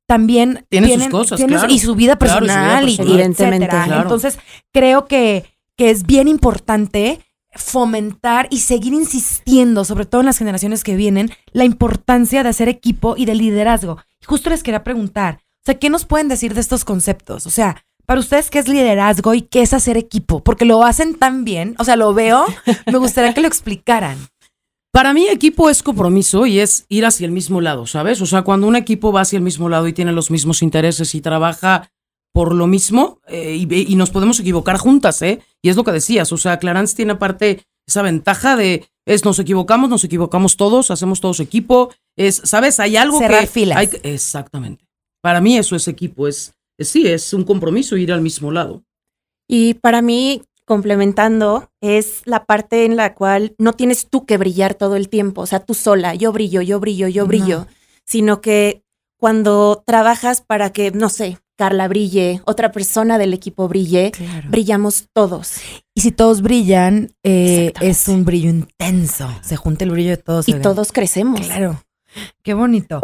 [0.07, 3.69] también tienen, sus cosas, y su vida personal, y, evidentemente.
[3.75, 4.37] Entonces,
[4.71, 7.24] creo que, que es bien importante
[7.55, 12.69] fomentar y seguir insistiendo, sobre todo en las generaciones que vienen, la importancia de hacer
[12.69, 13.97] equipo y de liderazgo.
[14.25, 17.45] Justo les quería preguntar, o sea, ¿qué nos pueden decir de estos conceptos?
[17.47, 20.43] O sea, para ustedes, ¿qué es liderazgo y qué es hacer equipo?
[20.43, 22.45] Porque lo hacen tan bien, o sea, lo veo,
[22.85, 24.17] me gustaría que lo explicaran.
[24.91, 28.21] Para mí equipo es compromiso y es ir hacia el mismo lado, ¿sabes?
[28.21, 31.15] O sea, cuando un equipo va hacia el mismo lado y tiene los mismos intereses
[31.15, 31.91] y trabaja
[32.35, 35.39] por lo mismo eh, y, nos podemos equivocar juntas, ¿eh?
[35.61, 39.39] Y es lo que decías, o sea, Clarence tiene aparte esa ventaja de es nos
[39.39, 42.81] equivocamos, nos equivocamos todos, hacemos todos equipo, es, ¿sabes?
[42.81, 43.77] Hay algo Cerrar que filas.
[43.77, 44.85] Hay, exactamente.
[45.21, 48.83] Para mí eso es equipo, es, sí, es un compromiso ir al mismo lado.
[49.47, 54.73] Y para mí complementando es la parte en la cual no tienes tú que brillar
[54.73, 57.67] todo el tiempo, o sea, tú sola, yo brillo, yo brillo, yo brillo,
[58.03, 58.83] sino que
[59.17, 64.11] cuando trabajas para que, no sé, Carla brille, otra persona del equipo brille,
[64.49, 65.53] brillamos todos.
[65.93, 69.29] Y si todos brillan, eh, es un brillo intenso.
[69.41, 70.49] Se junta el brillo de todos.
[70.49, 71.39] Y todos crecemos.
[71.41, 71.81] Claro.
[72.43, 72.99] Qué bonito.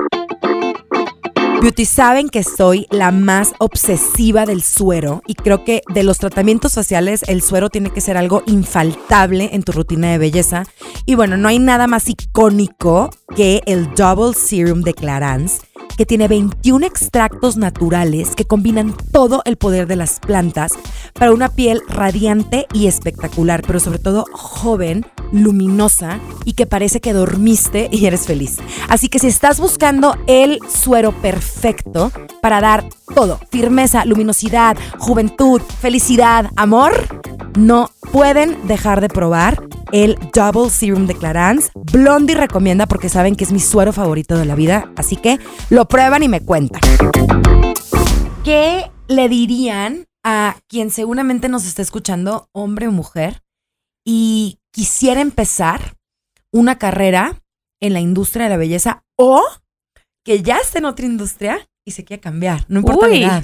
[1.61, 6.73] Beauty, saben que soy la más obsesiva del suero y creo que de los tratamientos
[6.73, 10.65] faciales el suero tiene que ser algo infaltable en tu rutina de belleza.
[11.05, 15.61] Y bueno, no hay nada más icónico que el Double Serum de Clarins
[15.97, 20.73] que tiene 21 extractos naturales que combinan todo el poder de las plantas
[21.13, 27.13] para una piel radiante y espectacular, pero sobre todo joven, luminosa y que parece que
[27.13, 28.57] dormiste y eres feliz.
[28.89, 36.49] Así que si estás buscando el suero perfecto para dar todo, firmeza, luminosidad, juventud, felicidad,
[36.55, 37.21] amor,
[37.57, 41.71] no pueden dejar de probar el Double Serum de Clarins.
[41.91, 45.87] Blondie recomienda porque saben que es mi suero favorito de la vida, así que lo
[45.87, 46.81] prueban y me cuentan.
[48.43, 53.43] ¿Qué le dirían a quien seguramente nos está escuchando, hombre o mujer,
[54.05, 55.97] y quisiera empezar
[56.51, 57.41] una carrera
[57.79, 59.41] en la industria de la belleza o
[60.23, 62.65] que ya esté en otra industria y se quiera cambiar?
[62.67, 63.43] No importa la edad.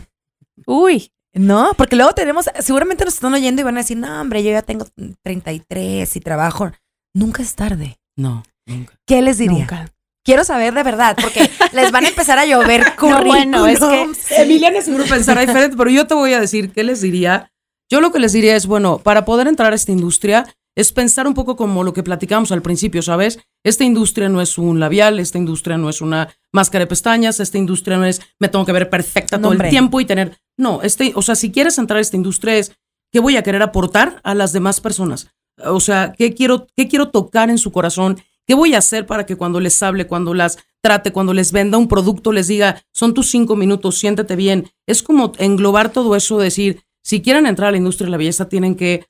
[0.65, 4.43] Uy, no, porque luego tenemos, seguramente nos están oyendo y van a decir, no, hombre,
[4.43, 4.86] yo ya tengo
[5.23, 6.71] 33 y trabajo.
[7.13, 7.97] Nunca es tarde.
[8.15, 8.93] No, nunca.
[9.06, 9.60] ¿Qué les diría?
[9.60, 9.91] Nunca.
[10.23, 13.47] Quiero saber de verdad, porque les van a empezar a llover currículums.
[13.47, 16.84] No, bueno, es que Emiliana seguro pensará diferente, pero yo te voy a decir, ¿qué
[16.84, 17.52] les diría?
[17.89, 20.45] Yo lo que les diría es, bueno, para poder entrar a esta industria
[20.78, 23.39] es pensar un poco como lo que platicamos al principio, ¿sabes?
[23.63, 27.58] Esta industria no es un labial, esta industria no es una máscara de pestañas, esta
[27.58, 30.38] industria no es me tengo que ver perfecta todo el tiempo y tener.
[30.58, 32.74] No, este, o sea, si quieres entrar a esta industria es
[33.12, 35.30] qué voy a querer aportar a las demás personas.
[35.65, 39.26] O sea, qué quiero, qué quiero tocar en su corazón, qué voy a hacer para
[39.26, 43.13] que cuando les hable, cuando las trate, cuando les venda un producto, les diga, son
[43.13, 44.70] tus cinco minutos, siéntete bien.
[44.86, 48.50] Es como englobar todo eso, decir, si quieren entrar a la industria de la belleza,
[48.50, 49.06] tienen que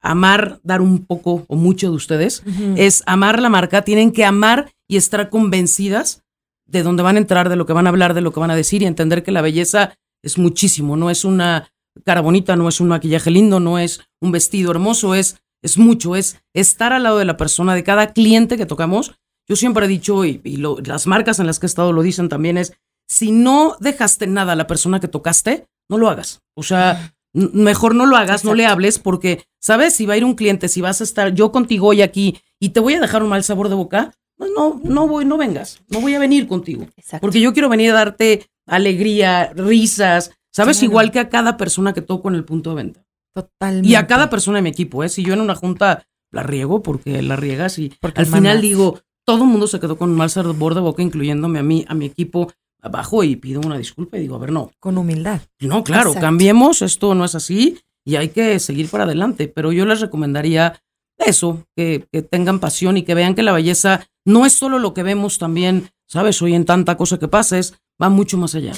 [0.00, 2.42] amar, dar un poco o mucho de ustedes,
[2.76, 6.22] es amar la marca, tienen que amar y estar convencidas
[6.64, 8.50] de dónde van a entrar, de lo que van a hablar, de lo que van
[8.50, 11.72] a decir y entender que la belleza es muchísimo, no es una
[12.04, 16.16] cara bonita, no es un maquillaje lindo, no es un vestido hermoso, es, es mucho,
[16.16, 19.14] es estar al lado de la persona, de cada cliente que tocamos.
[19.48, 20.40] Yo siempre he dicho, y,
[20.84, 22.72] las marcas en las que he estado lo dicen también, es,
[23.08, 26.42] si no dejaste nada a la persona que tocaste, no lo hagas.
[26.54, 29.94] O sea, mejor no lo hagas, no le hables, porque, ¿sabes?
[29.94, 32.70] Si va a ir un cliente, si vas a estar yo contigo hoy aquí y
[32.70, 35.82] te voy a dejar un mal sabor de boca, pues no, no voy, no vengas,
[35.88, 36.86] no voy a venir contigo.
[37.20, 40.82] Porque yo quiero venir a darte alegría, risas, ¿sabes?
[40.82, 43.04] Igual que a cada persona que toco en el punto de venta.
[43.34, 43.88] Totalmente.
[43.88, 45.08] Y a cada persona de mi equipo, ¿eh?
[45.08, 49.00] Si yo en una junta la riego, porque la riegas y porque al final digo,
[49.26, 51.94] todo el mundo se quedó con un mal sabor de boca, incluyéndome a mí, a
[51.94, 54.70] mi equipo, abajo y pido una disculpa y digo, a ver, no.
[54.78, 55.40] Con humildad.
[55.60, 59.48] No, claro, cambiemos, esto no es así y hay que seguir para adelante.
[59.48, 60.80] Pero yo les recomendaría
[61.18, 64.94] eso, que, que, tengan pasión y que vean que la belleza no es solo lo
[64.94, 66.42] que vemos también, ¿sabes?
[66.42, 68.72] Hoy en tanta cosa que pases, va mucho más allá.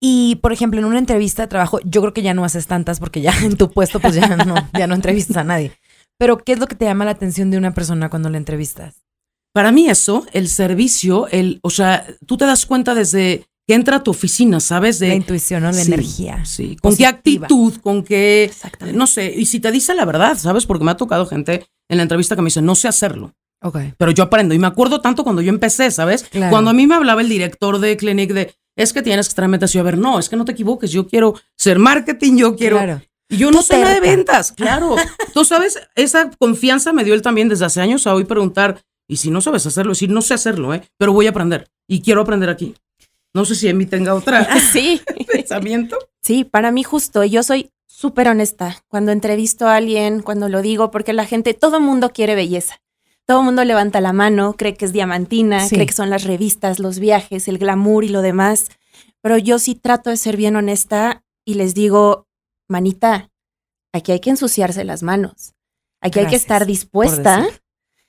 [0.00, 2.98] Y, por ejemplo, en una entrevista de trabajo, yo creo que ya no haces tantas
[2.98, 5.72] porque ya en tu puesto pues ya no, ya no entrevistas a nadie.
[6.18, 9.04] Pero, ¿qué es lo que te llama la atención de una persona cuando la entrevistas?
[9.52, 13.98] Para mí eso, el servicio, el, o sea, tú te das cuenta desde que entra
[13.98, 14.98] a tu oficina, ¿sabes?
[14.98, 15.70] De la intuición, ¿no?
[15.70, 16.44] La energía.
[16.44, 16.76] Sí.
[16.80, 18.50] Con qué actitud, con qué,
[18.94, 20.66] no sé, y si te dice la verdad, ¿sabes?
[20.66, 23.34] Porque me ha tocado gente en la entrevista que me dice, no sé hacerlo.
[23.62, 23.78] Ok.
[23.96, 26.26] Pero yo aprendo y me acuerdo tanto cuando yo empecé, ¿sabes?
[26.50, 29.48] Cuando a mí me hablaba el director de Clinic de, es que tienes que estar
[29.48, 32.56] metas y a ver, no, es que no te equivoques, yo quiero ser marketing, yo
[32.56, 32.78] quiero...
[32.78, 33.02] Claro.
[33.28, 34.94] Y yo no sé nada de ventas, claro.
[35.32, 39.16] Tú sabes, esa confianza me dio él también desde hace años a hoy preguntar, y
[39.16, 40.82] si no sabes hacerlo, decir, no sé hacerlo, ¿eh?
[40.98, 42.74] pero voy a aprender y quiero aprender aquí.
[43.32, 45.00] No sé si en mí tenga otra sí.
[45.32, 45.96] pensamiento.
[46.20, 50.90] Sí, para mí justo, yo soy súper honesta cuando entrevisto a alguien, cuando lo digo,
[50.90, 52.81] porque la gente, todo mundo quiere belleza.
[53.32, 56.98] Todo mundo levanta la mano, cree que es diamantina, cree que son las revistas, los
[56.98, 58.66] viajes, el glamour y lo demás.
[59.22, 62.28] Pero yo sí trato de ser bien honesta y les digo,
[62.68, 63.30] manita,
[63.90, 65.54] aquí hay que ensuciarse las manos.
[66.02, 67.46] Aquí hay que estar dispuesta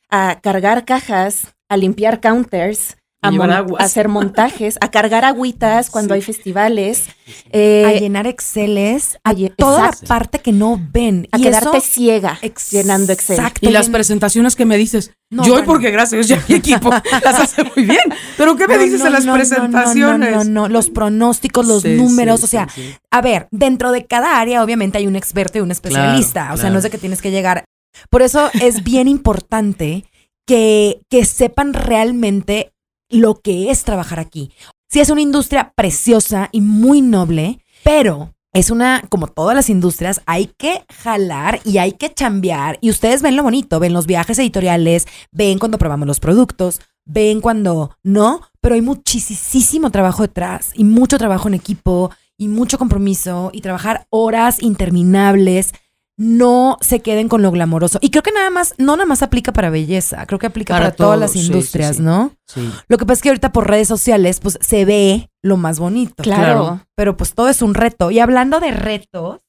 [0.10, 7.06] a cargar cajas, a limpiar counters, a, hacer montajes, a cargar agüitas cuando hay festivales,
[7.52, 12.40] eh, a llenar exceles, a, toda la parte que no ven, a quedarte ciega
[12.72, 13.40] llenando Excel.
[13.62, 16.90] Y las presentaciones que me dices, yo porque gracias a mi equipo
[17.24, 20.36] las hace muy bien, pero ¿qué me dices en las presentaciones?
[20.36, 22.68] No, no, los pronósticos, los números, o sea,
[23.10, 26.70] a ver, dentro de cada área obviamente hay un experto y un especialista, o sea,
[26.70, 27.64] no es de que tienes que llegar.
[28.10, 30.06] Por eso es bien importante
[30.46, 32.73] que, que sepan realmente
[33.20, 34.52] lo que es trabajar aquí.
[34.90, 40.22] Sí es una industria preciosa y muy noble, pero es una, como todas las industrias,
[40.28, 42.78] hay que jalar y hay que chambear.
[42.82, 47.42] Y ustedes ven lo bonito, ven los viajes editoriales, ven cuando probamos los productos, ven
[47.42, 53.50] cuando no, pero hay muchísimo trabajo detrás y mucho trabajo en equipo y mucho compromiso
[53.54, 55.74] y trabajar horas interminables
[56.18, 57.98] no se queden con lo glamoroso.
[58.02, 60.92] Y creo que nada más, no nada más aplica para belleza, creo que aplica para,
[60.92, 62.36] todas las industrias, ¿no?
[62.46, 62.72] Sí.
[62.88, 66.22] Lo que pasa es que ahorita por redes sociales, pues se ve lo más bonito.
[66.22, 66.86] Claro.
[66.96, 68.12] Pero pues todo es un reto.
[68.12, 69.42] Y hablando de retos,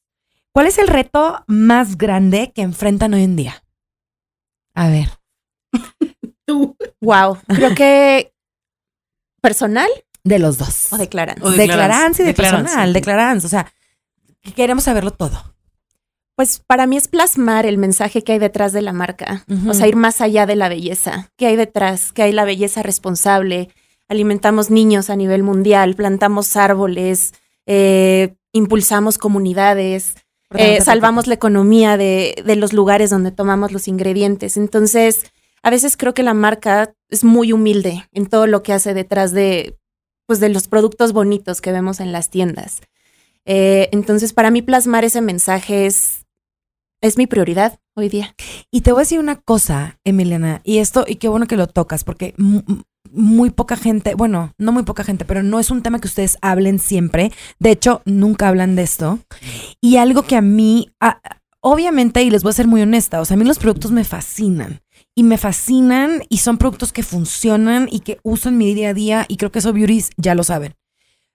[0.53, 3.65] ¿cuál es el reto más grande que enfrentan hoy en día?
[4.75, 5.11] A ver.
[6.47, 6.77] Tú.
[7.01, 7.39] Wow.
[7.47, 8.33] Creo que
[9.41, 9.89] personal.
[10.25, 10.91] De los dos.
[10.93, 11.37] O declaran.
[11.43, 11.57] Y
[12.25, 12.93] de personal.
[12.95, 13.39] Declaran.
[13.39, 13.71] O sea,
[14.57, 15.55] queremos saberlo todo.
[16.37, 19.87] Pues para mí es plasmar el mensaje que hay detrás de la marca, o sea,
[19.87, 23.69] ir más allá de la belleza, ¿Qué hay detrás, ¿Qué hay la belleza responsable,
[24.09, 27.35] alimentamos niños a nivel mundial, plantamos árboles,
[27.67, 30.15] eh, impulsamos comunidades,
[30.55, 34.57] eh, salvamos la economía de, de los lugares donde tomamos los ingredientes.
[34.57, 35.25] Entonces,
[35.63, 39.33] a veces creo que la marca es muy humilde en todo lo que hace detrás
[39.33, 39.79] de,
[40.27, 42.83] pues, de los productos bonitos que vemos en las tiendas.
[43.47, 46.24] Eh, entonces, para mí plasmar ese mensaje es
[47.05, 48.35] es mi prioridad hoy día.
[48.71, 51.67] Y te voy a decir una cosa, Emiliana, y esto, y qué bueno que lo
[51.67, 52.35] tocas, porque
[53.13, 56.39] muy poca gente, bueno, no muy poca gente, pero no es un tema que ustedes
[56.41, 57.31] hablen siempre.
[57.59, 59.19] De hecho, nunca hablan de esto.
[59.83, 60.93] Y algo que a mí,
[61.61, 64.05] obviamente, y les voy a ser muy honesta, o sea, a mí los productos me
[64.05, 64.81] fascinan.
[65.15, 68.95] Y me fascinan y son productos que funcionan y que uso en mi día a
[68.95, 70.75] día y creo que eso beauties ya lo saben.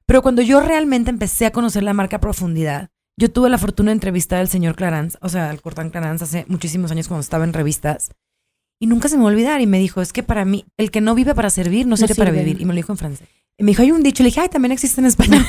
[0.08, 3.92] Pero cuando yo realmente empecé a conocer la marca a profundidad, yo tuve la fortuna
[3.92, 7.44] de entrevistar al señor Clarence, o sea, al Cortán Clarence hace muchísimos años cuando estaba
[7.44, 8.12] en revistas.
[8.80, 10.90] Y nunca se me va a olvidar y me dijo, es que para mí, el
[10.90, 12.62] que no vive para servir, no, sirve para vivir.
[12.62, 13.28] Y me lo dijo en francés.
[13.58, 15.46] Y me dijo, hay un dicho, le dije, ay, también existe en español.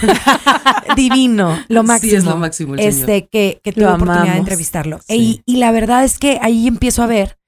[0.96, 2.10] Divino, lo máximo.
[2.10, 2.74] Sí, es lo máximo.
[2.74, 4.98] El este, que, que tuve la oportunidad de entrevistarlo.
[5.08, 7.38] Y, y la verdad es que ahí empiezo a ver,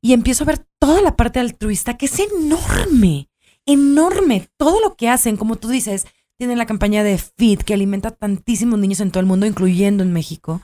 [0.00, 3.30] y empiezo a ver toda la parte altruista, que es enorme,
[3.64, 4.48] enorme.
[4.56, 8.12] Todo lo que hacen, como tú dices, tienen la campaña de FIT, que alimenta a
[8.12, 10.62] tantísimos niños en todo el mundo, incluyendo en México.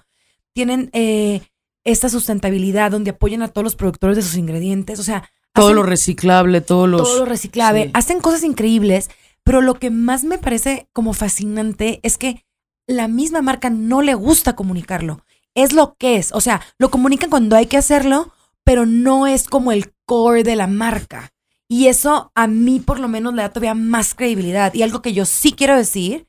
[0.54, 1.42] Tienen eh,
[1.84, 4.98] esta sustentabilidad donde apoyan a todos los productores de sus ingredientes.
[5.00, 7.02] O sea, todo lo reciclable, todos los.
[7.02, 7.90] Todo lo reciclable.
[7.92, 9.10] Hacen cosas increíbles
[9.44, 12.44] pero lo que más me parece como fascinante es que
[12.86, 15.22] la misma marca no le gusta comunicarlo.
[15.54, 16.32] Es lo que es.
[16.32, 18.32] O sea, lo comunican cuando hay que hacerlo,
[18.64, 21.32] pero no es como el core de la marca.
[21.68, 24.74] Y eso a mí por lo menos le da todavía más credibilidad.
[24.74, 26.26] Y algo que yo sí quiero decir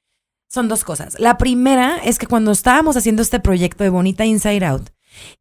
[0.50, 1.20] son dos cosas.
[1.20, 4.90] La primera es que cuando estábamos haciendo este proyecto de Bonita Inside Out,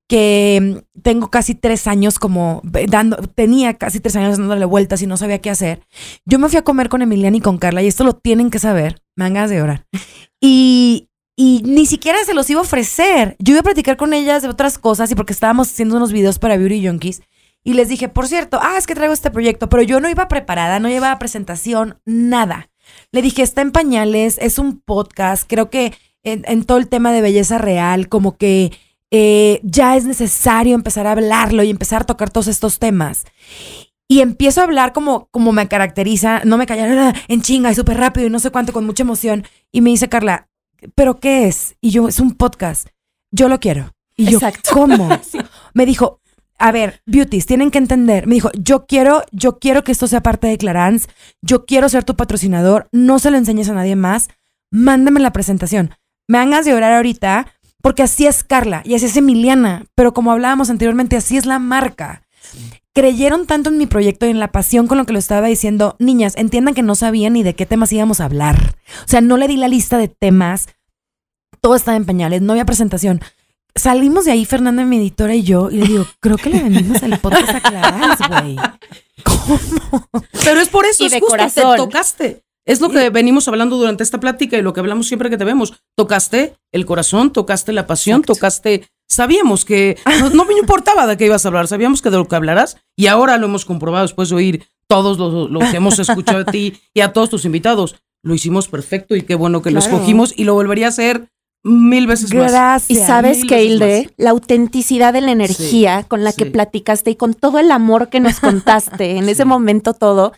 [0.08, 0.60] que
[0.94, 5.16] mm, tengo casi tres años como dando, tenía casi tres años dándole vueltas y no
[5.16, 5.80] sabía qué hacer.
[6.24, 8.58] Yo me fui a comer con Emiliana y con Carla y esto lo tienen que
[8.58, 9.86] saber, ganas de orar.
[10.46, 13.34] Y, y ni siquiera se los iba a ofrecer.
[13.38, 16.38] Yo iba a platicar con ellas de otras cosas y porque estábamos haciendo unos videos
[16.38, 17.22] para Beauty Junkies.
[17.64, 20.28] Y les dije, por cierto, ah, es que traigo este proyecto, pero yo no iba
[20.28, 22.70] preparada, no llevaba presentación, nada.
[23.10, 27.20] Le dije, está en pañales, es un podcast, creo que en todo el tema de
[27.20, 28.72] belleza real, como que
[29.16, 33.24] eh, ya es necesario empezar a hablarlo y empezar a tocar todos estos temas.
[34.08, 37.96] Y empiezo a hablar como, como me caracteriza, no me callar en chinga y súper
[37.96, 39.44] rápido y no sé cuánto, con mucha emoción.
[39.70, 40.48] Y me dice Carla,
[40.96, 41.76] ¿pero qué es?
[41.80, 42.88] Y yo, es un podcast.
[43.30, 43.92] Yo lo quiero.
[44.16, 44.40] Y yo,
[44.72, 45.08] ¿cómo?
[45.74, 46.20] Me dijo,
[46.64, 48.26] a ver, beauties, tienen que entender.
[48.26, 51.10] Me dijo, yo quiero, yo quiero que esto sea parte de Clarance.
[51.42, 52.88] Yo quiero ser tu patrocinador.
[52.90, 54.30] No se lo enseñes a nadie más.
[54.70, 55.94] Mándame la presentación.
[56.26, 60.32] Me hagas de orar ahorita porque así es Carla y así es Emiliana, pero como
[60.32, 62.22] hablábamos anteriormente, así es la marca.
[62.94, 65.96] Creyeron tanto en mi proyecto y en la pasión con lo que lo estaba diciendo,
[65.98, 68.74] niñas, entiendan que no sabían ni de qué temas íbamos a hablar.
[69.04, 70.68] O sea, no le di la lista de temas,
[71.60, 73.20] todo estaba en pañales, no había presentación.
[73.76, 77.02] Salimos de ahí, Fernanda, mi editora y yo, y le digo, creo que le vendimos
[77.02, 78.56] el podcast a Clarence, güey.
[79.24, 80.08] ¿Cómo?
[80.44, 82.44] Pero es por eso, es justo, te tocaste.
[82.66, 85.44] Es lo que venimos hablando durante esta plática y lo que hablamos siempre que te
[85.44, 85.74] vemos.
[85.96, 88.88] Tocaste el corazón, tocaste la pasión, tocaste...
[89.06, 89.98] Sabíamos que
[90.32, 93.08] no, me importaba de qué ibas a hablar, sabíamos que de lo que hablarás y
[93.08, 97.00] ahora lo hemos comprobado después de oír todos los, que hemos escuchado de ti y
[97.00, 97.96] a todos tus invitados.
[98.22, 101.28] Lo hicimos perfecto y qué bueno que lo escogimos y lo volvería a hacer
[101.64, 102.88] mil veces más.
[102.88, 107.34] Y sabes que, Hilde, la autenticidad de la energía con la que platicaste y con
[107.34, 110.32] todo el amor que nos contaste en ese momento todo,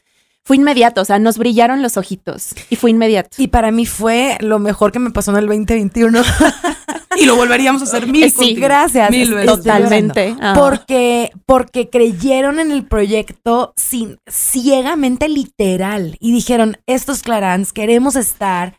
[0.45, 3.31] fue inmediato, o sea, nos brillaron los ojitos y fue inmediato.
[3.37, 6.23] Y para mí fue lo mejor que me pasó en el 2021.
[7.17, 8.31] y lo volveríamos a hacer mil.
[8.31, 9.11] Sí, gracias.
[9.11, 9.57] Mil veces.
[9.57, 10.37] Totalmente.
[10.41, 10.55] Ah.
[10.57, 18.79] Porque, porque creyeron en el proyecto sin, ciegamente literal y dijeron, estos Clarans, queremos estar.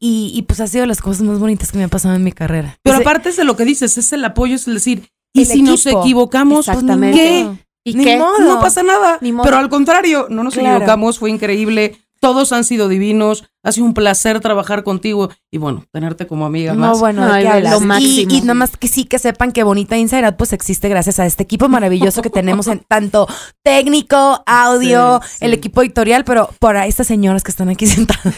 [0.00, 2.32] Y, y, pues ha sido las cosas más bonitas que me han pasado en mi
[2.32, 2.78] carrera.
[2.82, 5.86] Pero aparte es de lo que dices, es el apoyo, es decir, y si nos
[5.86, 7.48] equivocamos, pues ¿qué?
[7.84, 9.18] ¿Y Ni No pasa nada.
[9.20, 11.98] Pero al contrario, no nos equivocamos, fue increíble.
[12.20, 13.44] Todos han sido divinos.
[13.62, 18.32] Ha sido un placer trabajar contigo y bueno, tenerte como amiga no, bueno, lo máximo.
[18.32, 21.42] Y, nada más que sí que sepan que Bonita Inside pues existe gracias a este
[21.42, 23.28] equipo maravilloso que tenemos en tanto
[23.62, 28.34] técnico, audio, el equipo editorial, pero por estas señoras que están aquí sentadas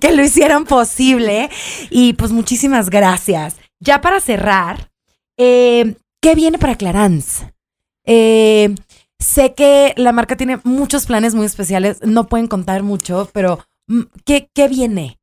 [0.00, 1.48] que lo hicieron posible.
[1.88, 3.56] Y pues muchísimas gracias.
[3.80, 4.90] Ya para cerrar,
[5.38, 7.50] eh, ¿qué viene para Clarence?
[8.04, 8.74] Eh,
[9.24, 13.58] sé que la marca tiene muchos planes muy especiales, no pueden contar mucho, pero
[13.88, 15.18] mm, ¿qué, qué viene?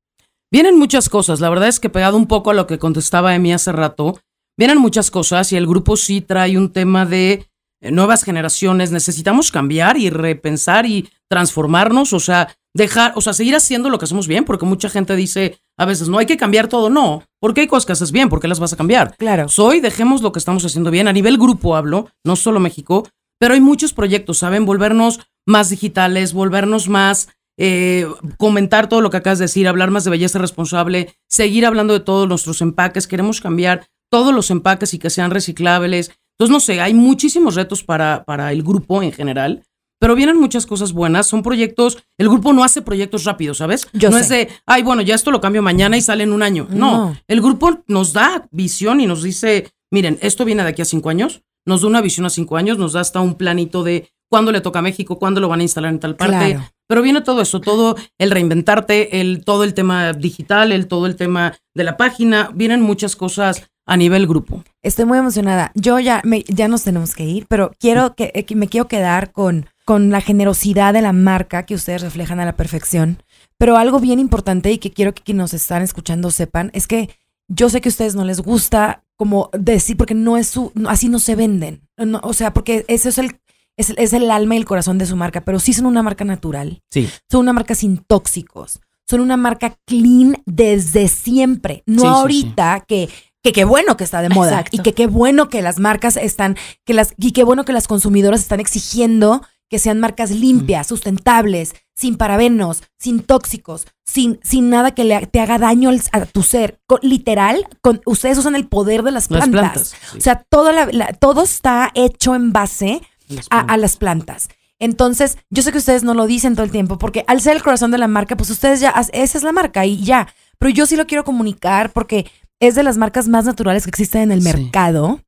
[0.51, 3.53] Vienen muchas cosas, la verdad es que pegado un poco a lo que contestaba Emi
[3.53, 4.19] hace rato,
[4.57, 7.45] vienen muchas cosas y el grupo sí trae un tema de
[7.81, 13.55] eh, nuevas generaciones, necesitamos cambiar y repensar y transformarnos, o sea, dejar, o sea, seguir
[13.55, 16.67] haciendo lo que hacemos bien, porque mucha gente dice a veces, no hay que cambiar
[16.67, 19.15] todo, no, porque hay cosas que haces bien, ¿por qué las vas a cambiar?
[19.17, 19.47] Claro.
[19.47, 23.07] Soy, dejemos lo que estamos haciendo bien, a nivel grupo hablo, no solo México,
[23.41, 24.67] pero hay muchos proyectos, ¿saben?
[24.67, 30.03] Volvernos más digitales, volvernos más, eh, comentar todo lo que acabas de decir, hablar más
[30.03, 34.99] de belleza responsable, seguir hablando de todos nuestros empaques, queremos cambiar todos los empaques y
[34.99, 36.11] que sean reciclables.
[36.37, 39.63] Entonces, no sé, hay muchísimos retos para, para el grupo en general
[40.01, 41.27] pero vienen muchas cosas buenas.
[41.27, 43.87] Son proyectos, el grupo no hace proyectos rápidos, ¿sabes?
[43.93, 46.41] Yo no es de, ay, bueno, ya esto lo cambio mañana y sale en un
[46.41, 46.67] año.
[46.71, 47.15] No.
[47.27, 51.11] el grupo nos da visión y nos dice, miren, esto viene de aquí a cinco
[51.11, 54.51] años, nos da una visión a cinco años, nos da hasta un planito de cuándo
[54.51, 56.59] le toca a México, cuándo lo van a instalar en tal parte.
[56.87, 61.15] Pero viene todo eso, todo el reinventarte, el, todo el tema digital, el, todo el
[61.15, 64.63] tema de la página, vienen muchas cosas a nivel grupo.
[64.81, 65.71] Estoy muy emocionada.
[65.75, 69.31] Yo ya, me, ya nos tenemos que ir, pero quiero que, eh, me quiero quedar
[69.31, 73.23] con, con la generosidad de la marca que ustedes reflejan a la perfección.
[73.57, 77.09] Pero algo bien importante y que quiero que quienes nos están escuchando sepan es que
[77.47, 81.07] yo sé que a ustedes no les gusta como decir, porque no es su, así
[81.07, 81.87] no se venden.
[82.23, 83.39] o sea, porque eso es el,
[83.77, 86.81] es, el alma y el corazón de su marca, pero sí son una marca natural.
[86.89, 87.07] Sí.
[87.29, 88.79] Son una marca sin tóxicos.
[89.07, 91.83] Son una marca clean desde siempre.
[91.85, 93.09] No ahorita que
[93.43, 96.57] que qué bueno que está de moda y que qué bueno que las marcas están,
[96.83, 101.75] que las, y qué bueno que las consumidoras están exigiendo que sean marcas limpias, sustentables,
[102.01, 106.79] sin parabenos, sin tóxicos, sin, sin nada que le, te haga daño a tu ser.
[107.03, 109.93] literal, con, ustedes usan el poder de las plantas.
[110.17, 110.71] O sea, todo,
[111.19, 113.03] todo está hecho en base
[113.51, 114.49] a, las plantas.
[114.79, 117.61] Entonces, yo sé que ustedes no lo dicen todo el tiempo, porque al ser el
[117.61, 120.27] corazón de la marca, pues ustedes ya, esa es la marca y ya.
[120.57, 122.25] Pero yo sí lo quiero comunicar porque
[122.59, 125.19] es de las marcas más naturales que existen en el mercado.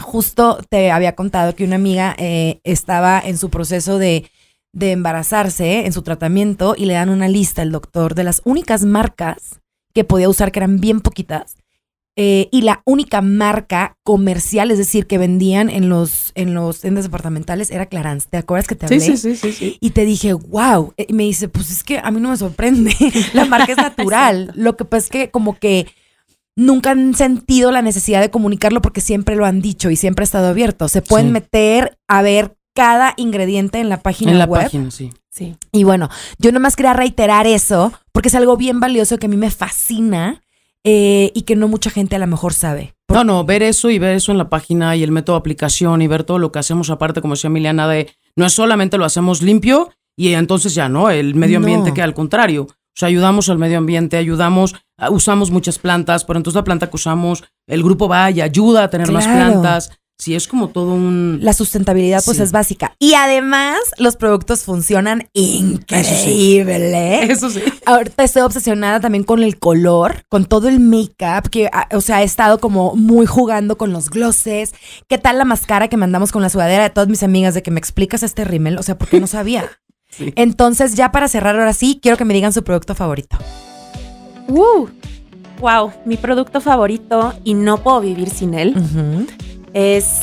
[0.00, 4.30] Justo te había contado que una amiga eh, estaba en su proceso de,
[4.72, 8.84] de embarazarse, en su tratamiento, y le dan una lista al doctor de las únicas
[8.84, 9.60] marcas
[9.94, 11.56] que podía usar, que eran bien poquitas,
[12.20, 17.04] eh, y la única marca comercial, es decir, que vendían en los, en los tiendas
[17.04, 18.26] departamentales, era Clarance.
[18.28, 18.98] ¿Te acuerdas que te hablé?
[18.98, 20.94] Sí, sí, sí, sí, Y te dije, wow.
[20.96, 22.92] Y me dice, pues es que a mí no me sorprende.
[23.34, 24.50] la marca es natural.
[24.56, 25.86] Lo que pasa es que como que
[26.56, 30.24] nunca han sentido la necesidad de comunicarlo porque siempre lo han dicho y siempre ha
[30.24, 30.88] estado abierto.
[30.88, 34.62] Se pueden meter a ver cada ingrediente en la página en la web.
[34.62, 35.10] página, sí.
[35.30, 35.56] Sí.
[35.72, 36.08] Y bueno,
[36.38, 40.42] yo nomás quería reiterar eso porque es algo bien valioso que a mí me fascina
[40.84, 42.94] eh, y que no mucha gente a lo mejor sabe.
[43.08, 46.02] No, no, ver eso y ver eso en la página y el método de aplicación
[46.02, 49.04] y ver todo lo que hacemos aparte, como decía Emiliana, de no es solamente lo
[49.04, 52.64] hacemos limpio y entonces ya no, el medio ambiente que al contrario.
[52.64, 54.74] O sea, ayudamos al medio ambiente, ayudamos,
[55.10, 58.90] usamos muchas plantas, pero entonces la planta que usamos, el grupo va y ayuda a
[58.90, 59.97] tener más plantas.
[60.20, 61.38] Sí, es como todo un...
[61.42, 62.92] La sustentabilidad pues es básica.
[62.98, 67.22] Y además los productos funcionan increíble.
[67.30, 67.60] Eso sí.
[67.86, 72.22] Ahorita estoy obsesionada también con el color, con todo el make-up, que, ah, o sea,
[72.22, 74.74] he estado como muy jugando con los glosses.
[75.06, 77.70] ¿Qué tal la máscara que mandamos con la sudadera de todas mis amigas de que
[77.70, 78.76] me explicas este rímel?
[78.76, 79.70] O sea, porque no sabía.
[80.34, 83.38] Entonces, ya para cerrar ahora sí, quiero que me digan su producto favorito.
[84.48, 84.88] Uh,
[85.60, 88.74] wow, mi producto favorito y no puedo vivir sin él
[89.74, 90.20] es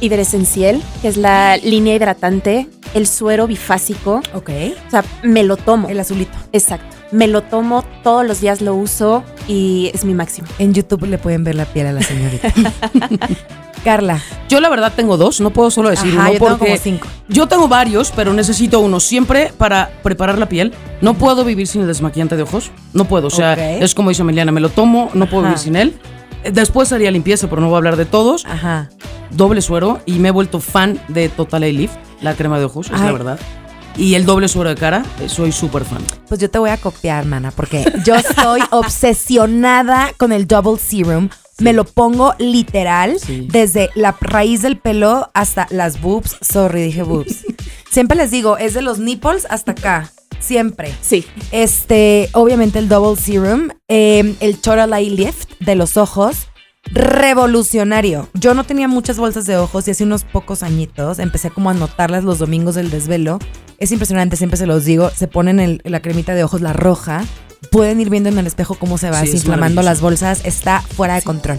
[0.00, 4.20] Hidresenciel, que es la línea hidratante, el suero bifásico.
[4.34, 4.50] Ok.
[4.86, 5.88] O sea, me lo tomo.
[5.88, 6.36] El azulito.
[6.52, 6.96] Exacto.
[7.10, 10.46] Me lo tomo, todos los días lo uso y es mi máximo.
[10.58, 12.52] En YouTube le pueden ver la piel a la señorita.
[13.84, 14.20] Carla.
[14.48, 17.08] Yo la verdad tengo dos, no puedo solo decir uno yo porque tengo cinco.
[17.28, 20.74] yo tengo varios, pero necesito uno siempre para preparar la piel.
[21.00, 24.22] No puedo vivir sin el desmaquillante de ojos, no puedo, o sea, es como dice
[24.22, 25.98] Emiliana, me lo tomo, no puedo vivir sin él.
[26.44, 28.44] Después haría limpieza, pero no voy a hablar de todos.
[28.46, 28.88] Ajá.
[29.30, 33.00] Doble suero y me he vuelto fan de Total Lift, la crema de ojos, es
[33.00, 33.38] la verdad.
[33.96, 35.98] Y el doble suero de cara, eh, soy súper fan.
[36.28, 41.28] Pues yo te voy a copiar, mana, porque yo estoy obsesionada con el Double Serum.
[41.58, 43.18] Me lo pongo literal
[43.48, 46.36] desde la raíz del pelo hasta las boobs.
[46.40, 47.44] Sorry, dije boobs.
[47.90, 50.12] Siempre les digo, es de los nipples hasta acá.
[50.40, 50.94] Siempre.
[51.00, 51.24] Sí.
[51.52, 56.48] Este, obviamente el Double Serum, em, el Total Eye Lift de los ojos.
[56.90, 58.28] Revolucionario.
[58.34, 61.74] Yo no tenía muchas bolsas de ojos y hace unos pocos añitos empecé como a
[61.74, 63.38] notarlas los domingos del desvelo.
[63.78, 65.10] Es impresionante, siempre se los digo.
[65.10, 67.24] Se ponen la cremita de ojos, la roja,
[67.70, 70.44] pueden ir viendo en el espejo cómo se va desinflamando las bolsas.
[70.44, 71.58] Está fuera de control.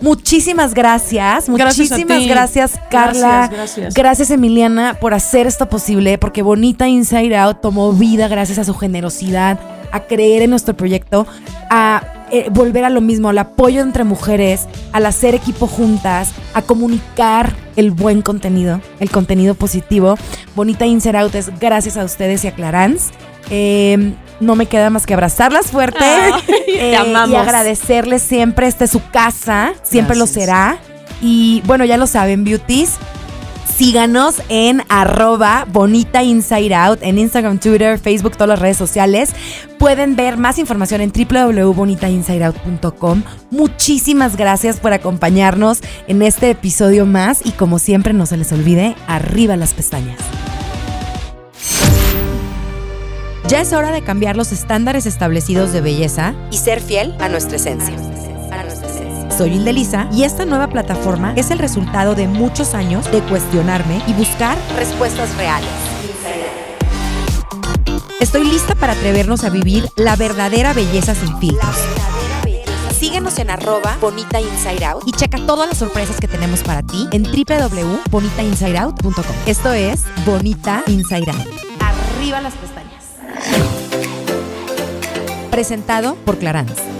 [0.00, 1.48] Muchísimas gracias.
[1.48, 3.48] Muchísimas gracias, Carla.
[3.52, 8.64] Gracias, gracias, Emiliana, por hacer esto posible, porque Bonita Inside Out tomó vida gracias a
[8.64, 9.58] su generosidad,
[9.92, 11.26] a creer en nuestro proyecto,
[11.70, 16.62] a eh, volver a lo mismo, al apoyo entre mujeres, al hacer equipo juntas, a
[16.62, 20.16] comunicar el buen contenido, el contenido positivo.
[20.54, 23.12] Bonita Inside Out es gracias a ustedes y a Clarance.
[23.50, 25.98] Eh, no me queda más que abrazarlas fuerte
[26.68, 26.96] eh,
[27.28, 28.66] y agradecerles siempre.
[28.66, 30.78] Esta es su casa, siempre lo será.
[31.20, 32.98] Y bueno, ya lo saben, beauties.
[33.76, 39.34] Síganos en arroba bonita inside out en Instagram, Twitter, Facebook, todas las redes sociales.
[39.78, 43.22] Pueden ver más información en www.bonitainsideout.com.
[43.50, 48.96] Muchísimas gracias por acompañarnos en este episodio más y como siempre no se les olvide,
[49.06, 50.20] arriba las pestañas.
[53.48, 57.54] Ya es hora de cambiar los estándares establecidos de belleza y ser fiel a nuestra
[57.56, 57.94] esencia.
[59.30, 64.14] Soy Indelisa y esta nueva plataforma es el resultado de muchos años de cuestionarme y
[64.14, 65.70] buscar respuestas reales.
[68.18, 71.76] Estoy lista para atrevernos a vivir la verdadera belleza sin filtros.
[72.98, 77.06] Síguenos en arroba Bonita Inside Out y checa todas las sorpresas que tenemos para ti
[77.12, 79.36] en www.bonitainsideout.com.
[79.46, 81.46] Esto es Bonita Inside Out.
[81.78, 82.95] Arriba las pestañas.
[85.50, 86.95] Presentado por Clarance.